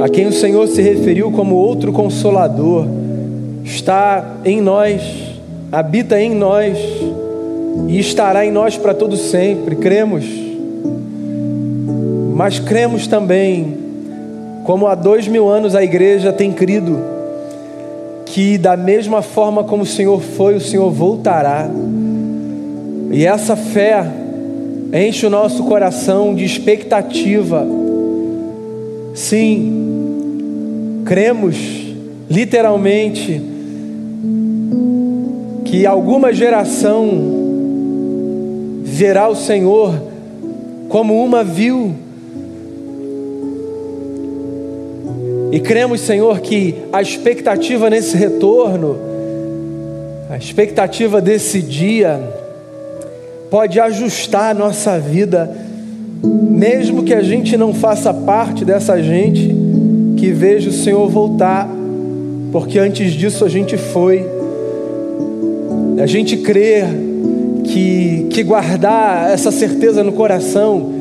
a 0.00 0.08
quem 0.08 0.26
o 0.26 0.32
Senhor 0.32 0.66
se 0.68 0.80
referiu 0.82 1.32
como 1.32 1.56
outro 1.56 1.92
consolador, 1.92 2.86
está 3.64 4.36
em 4.44 4.60
nós, 4.60 5.02
habita 5.72 6.20
em 6.20 6.34
nós 6.34 6.78
e 7.88 7.98
estará 7.98 8.44
em 8.46 8.52
nós 8.52 8.76
para 8.76 8.94
todo 8.94 9.16
sempre. 9.16 9.76
Cremos, 9.76 10.24
mas 12.34 12.58
cremos 12.58 13.06
também, 13.06 13.87
como 14.68 14.86
há 14.86 14.94
dois 14.94 15.26
mil 15.26 15.48
anos 15.48 15.74
a 15.74 15.82
igreja 15.82 16.30
tem 16.30 16.52
crido, 16.52 16.98
que 18.26 18.58
da 18.58 18.76
mesma 18.76 19.22
forma 19.22 19.64
como 19.64 19.82
o 19.82 19.86
Senhor 19.86 20.20
foi, 20.20 20.56
o 20.56 20.60
Senhor 20.60 20.90
voltará. 20.90 21.70
E 23.10 23.24
essa 23.24 23.56
fé 23.56 24.06
enche 24.92 25.24
o 25.24 25.30
nosso 25.30 25.64
coração 25.64 26.34
de 26.34 26.44
expectativa. 26.44 27.66
Sim, 29.14 31.00
cremos 31.06 31.56
literalmente 32.28 33.40
que 35.64 35.86
alguma 35.86 36.30
geração 36.30 37.08
verá 38.82 39.30
o 39.30 39.34
Senhor 39.34 39.94
como 40.90 41.24
uma 41.24 41.42
viu 41.42 41.94
E 45.50 45.60
cremos, 45.60 46.00
Senhor, 46.02 46.40
que 46.40 46.74
a 46.92 47.00
expectativa 47.00 47.88
nesse 47.88 48.16
retorno, 48.16 48.96
a 50.28 50.36
expectativa 50.36 51.20
desse 51.20 51.62
dia, 51.62 52.20
pode 53.50 53.80
ajustar 53.80 54.50
a 54.50 54.54
nossa 54.54 54.98
vida, 54.98 55.50
mesmo 56.22 57.02
que 57.02 57.14
a 57.14 57.22
gente 57.22 57.56
não 57.56 57.72
faça 57.72 58.12
parte 58.12 58.64
dessa 58.64 59.02
gente 59.02 59.54
que 60.18 60.30
veja 60.32 60.68
o 60.68 60.72
Senhor 60.72 61.08
voltar, 61.08 61.66
porque 62.52 62.78
antes 62.78 63.12
disso 63.12 63.44
a 63.44 63.48
gente 63.48 63.76
foi. 63.78 64.26
A 66.02 66.06
gente 66.06 66.36
crê 66.36 66.84
que, 67.64 68.26
que 68.30 68.42
guardar 68.42 69.30
essa 69.30 69.50
certeza 69.50 70.04
no 70.04 70.12
coração 70.12 70.92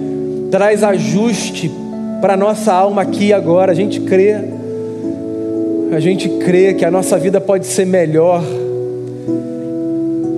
traz 0.50 0.84
ajuste 0.84 1.70
para 2.22 2.34
a 2.34 2.38
nossa 2.38 2.74
alma 2.74 3.02
aqui 3.02 3.28
e 3.28 3.34
agora. 3.34 3.72
A 3.72 3.76
gente 3.76 4.02
crê, 4.02 4.36
a 5.92 6.00
gente 6.00 6.30
crê 6.40 6.74
que 6.74 6.86
a 6.86 6.92
nossa 6.92 7.18
vida 7.18 7.40
pode 7.40 7.66
ser 7.66 7.86
melhor, 7.86 8.44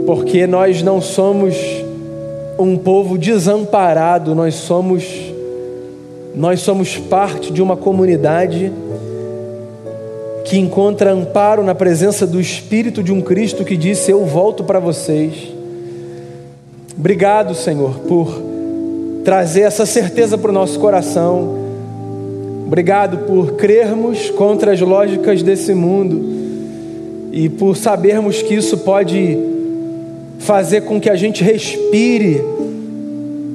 porque 0.05 0.45
nós 0.45 0.81
não 0.81 1.01
somos 1.01 1.55
um 2.57 2.77
povo 2.77 3.17
desamparado, 3.17 4.35
nós 4.35 4.55
somos 4.55 5.03
nós 6.35 6.61
somos 6.61 6.95
parte 6.95 7.51
de 7.51 7.61
uma 7.61 7.75
comunidade 7.75 8.71
que 10.45 10.57
encontra 10.57 11.11
amparo 11.11 11.63
na 11.63 11.75
presença 11.75 12.25
do 12.25 12.39
Espírito 12.39 13.03
de 13.03 13.11
um 13.11 13.21
Cristo 13.21 13.65
que 13.65 13.75
disse: 13.75 14.11
Eu 14.11 14.25
volto 14.25 14.63
para 14.63 14.79
vocês. 14.79 15.33
Obrigado, 16.97 17.55
Senhor, 17.55 17.99
por 18.07 18.41
trazer 19.23 19.61
essa 19.61 19.85
certeza 19.85 20.37
para 20.37 20.49
o 20.49 20.53
nosso 20.53 20.79
coração 20.79 21.58
Obrigado 22.69 23.25
por 23.25 23.53
crermos 23.53 24.29
contra 24.29 24.71
as 24.71 24.79
lógicas 24.79 25.41
desse 25.41 25.73
mundo 25.73 26.23
e 27.31 27.49
por 27.49 27.75
sabermos 27.75 28.43
que 28.43 28.53
isso 28.53 28.77
pode 28.77 29.39
fazer 30.37 30.81
com 30.81 31.01
que 31.01 31.09
a 31.09 31.15
gente 31.15 31.43
respire 31.43 32.39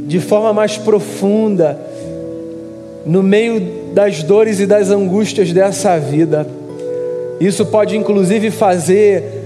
de 0.08 0.18
forma 0.18 0.52
mais 0.52 0.76
profunda 0.76 1.78
no 3.06 3.22
meio 3.22 3.92
das 3.94 4.24
dores 4.24 4.58
e 4.58 4.66
das 4.66 4.90
angústias 4.90 5.52
dessa 5.52 5.96
vida. 5.96 6.44
Isso 7.38 7.64
pode 7.66 7.96
inclusive 7.96 8.50
fazer 8.50 9.44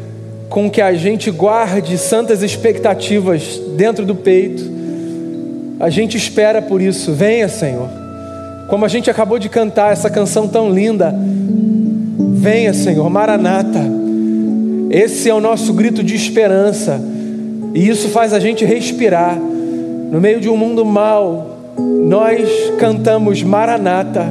com 0.49 0.71
que 0.71 0.81
a 0.81 0.95
gente 0.95 1.31
guarde 1.31 1.99
santas 1.99 2.43
expectativas 2.43 3.61
dentro 3.77 4.07
do 4.07 4.15
peito. 4.15 4.65
A 5.79 5.91
gente 5.91 6.17
espera 6.17 6.63
por 6.63 6.81
isso. 6.81 7.13
Venha, 7.13 7.51
Senhor. 7.51 8.08
Como 8.69 8.85
a 8.85 8.89
gente 8.89 9.11
acabou 9.11 9.39
de 9.39 9.49
cantar 9.49 9.93
essa 9.93 10.11
canção 10.11 10.47
tão 10.47 10.71
linda. 10.71 11.15
Venha, 12.35 12.75
Senhor, 12.75 13.09
Maranata. 13.09 13.81
Esse 14.91 15.31
é 15.31 15.35
o 15.35 15.41
nosso 15.41 15.73
grito 15.73 16.05
de 16.05 16.15
esperança. 16.15 17.01
E 17.73 17.89
isso 17.89 18.11
faz 18.11 18.35
a 18.35 18.39
gente 18.39 18.67
respirar. 18.67 19.39
No 19.39 20.21
meio 20.21 20.39
de 20.39 20.51
um 20.51 20.57
mundo 20.57 20.85
mau, 20.85 21.57
nós 21.79 22.47
cantamos 22.79 23.43
Maranata. 23.43 24.27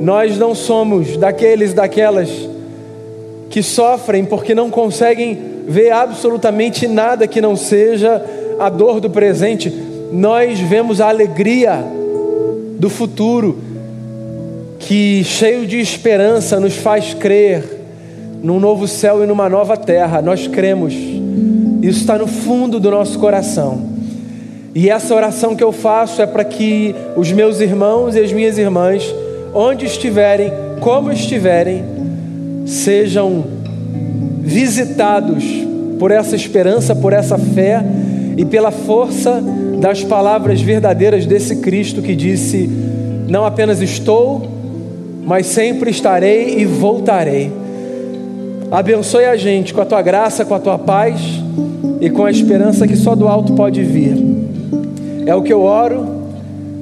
Nós 0.00 0.38
não 0.38 0.54
somos 0.54 1.16
daqueles 1.16 1.74
daquelas 1.74 2.30
que 3.50 3.60
sofrem 3.60 4.24
porque 4.24 4.54
não 4.54 4.70
conseguem 4.70 5.36
ver 5.66 5.90
absolutamente 5.90 6.86
nada 6.86 7.26
que 7.26 7.40
não 7.40 7.56
seja 7.56 8.24
a 8.60 8.68
dor 8.68 9.00
do 9.00 9.10
presente. 9.10 9.68
Nós 10.12 10.60
vemos 10.60 11.00
a 11.00 11.08
alegria 11.08 11.84
do 12.78 12.90
futuro, 12.90 13.58
que 14.78 15.24
cheio 15.24 15.66
de 15.66 15.78
esperança 15.78 16.60
nos 16.60 16.76
faz 16.76 17.14
crer 17.14 17.64
num 18.42 18.60
novo 18.60 18.86
céu 18.86 19.24
e 19.24 19.26
numa 19.26 19.48
nova 19.48 19.76
terra. 19.76 20.22
Nós 20.22 20.46
cremos, 20.46 20.94
isso 21.82 22.00
está 22.00 22.18
no 22.18 22.26
fundo 22.26 22.78
do 22.78 22.90
nosso 22.90 23.18
coração. 23.18 23.96
E 24.74 24.90
essa 24.90 25.14
oração 25.14 25.56
que 25.56 25.64
eu 25.64 25.72
faço 25.72 26.20
é 26.20 26.26
para 26.26 26.44
que 26.44 26.94
os 27.16 27.32
meus 27.32 27.60
irmãos 27.60 28.14
e 28.14 28.20
as 28.20 28.30
minhas 28.30 28.58
irmãs, 28.58 29.02
onde 29.54 29.86
estiverem, 29.86 30.52
como 30.80 31.10
estiverem, 31.10 31.82
sejam 32.66 33.44
visitados 34.40 35.42
por 35.98 36.10
essa 36.10 36.36
esperança, 36.36 36.94
por 36.94 37.12
essa 37.12 37.38
fé 37.38 37.82
e 38.36 38.44
pela 38.44 38.70
força 38.70 39.42
das 39.80 40.04
palavras 40.04 40.60
verdadeiras 40.60 41.24
desse 41.26 41.56
Cristo 41.56 42.02
que 42.02 42.14
disse: 42.14 42.68
Não 43.28 43.44
apenas 43.44 43.80
estou, 43.80 44.46
mas 45.24 45.46
sempre 45.46 45.90
estarei 45.90 46.58
e 46.58 46.64
voltarei. 46.64 47.50
Abençoe 48.70 49.24
a 49.24 49.36
gente 49.36 49.72
com 49.72 49.80
a 49.80 49.86
tua 49.86 50.02
graça, 50.02 50.44
com 50.44 50.54
a 50.54 50.58
tua 50.58 50.78
paz 50.78 51.20
e 52.00 52.10
com 52.10 52.24
a 52.24 52.30
esperança 52.30 52.86
que 52.86 52.96
só 52.96 53.14
do 53.14 53.28
alto 53.28 53.54
pode 53.54 53.82
vir. 53.82 54.16
É 55.24 55.34
o 55.34 55.42
que 55.42 55.52
eu 55.52 55.62
oro, 55.62 56.06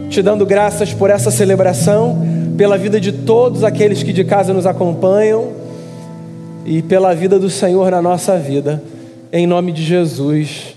te 0.08 0.22
dando 0.22 0.44
graças 0.44 0.92
por 0.92 1.10
essa 1.10 1.30
celebração, 1.30 2.18
pela 2.56 2.76
vida 2.78 3.00
de 3.00 3.12
todos 3.12 3.62
aqueles 3.64 4.02
que 4.02 4.12
de 4.12 4.24
casa 4.24 4.52
nos 4.52 4.66
acompanham 4.66 5.48
e 6.64 6.82
pela 6.82 7.14
vida 7.14 7.38
do 7.38 7.50
Senhor 7.50 7.90
na 7.90 8.00
nossa 8.00 8.38
vida. 8.38 8.82
Em 9.32 9.46
nome 9.46 9.72
de 9.72 9.82
Jesus. 9.82 10.73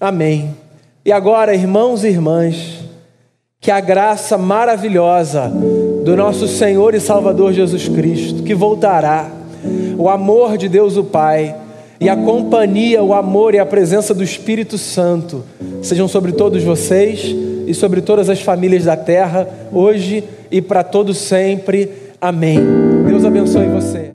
Amém. 0.00 0.56
E 1.04 1.12
agora, 1.12 1.54
irmãos 1.54 2.04
e 2.04 2.08
irmãs, 2.08 2.78
que 3.60 3.70
a 3.70 3.80
graça 3.80 4.38
maravilhosa 4.38 5.52
do 6.04 6.16
nosso 6.16 6.48
Senhor 6.48 6.94
e 6.94 7.00
Salvador 7.00 7.52
Jesus 7.52 7.86
Cristo, 7.86 8.42
que 8.42 8.54
voltará, 8.54 9.30
o 9.98 10.08
amor 10.08 10.56
de 10.56 10.66
Deus 10.66 10.96
o 10.96 11.04
Pai 11.04 11.54
e 12.00 12.08
a 12.08 12.16
companhia, 12.16 13.02
o 13.02 13.12
amor 13.12 13.54
e 13.54 13.58
a 13.58 13.66
presença 13.66 14.14
do 14.14 14.24
Espírito 14.24 14.78
Santo 14.78 15.44
sejam 15.82 16.08
sobre 16.08 16.32
todos 16.32 16.62
vocês 16.64 17.36
e 17.66 17.74
sobre 17.74 18.00
todas 18.00 18.30
as 18.30 18.40
famílias 18.40 18.84
da 18.84 18.96
terra, 18.96 19.46
hoje 19.70 20.24
e 20.50 20.62
para 20.62 20.82
todos 20.82 21.18
sempre. 21.18 21.90
Amém. 22.18 22.58
Deus 23.06 23.24
abençoe 23.24 23.66
você. 23.66 24.08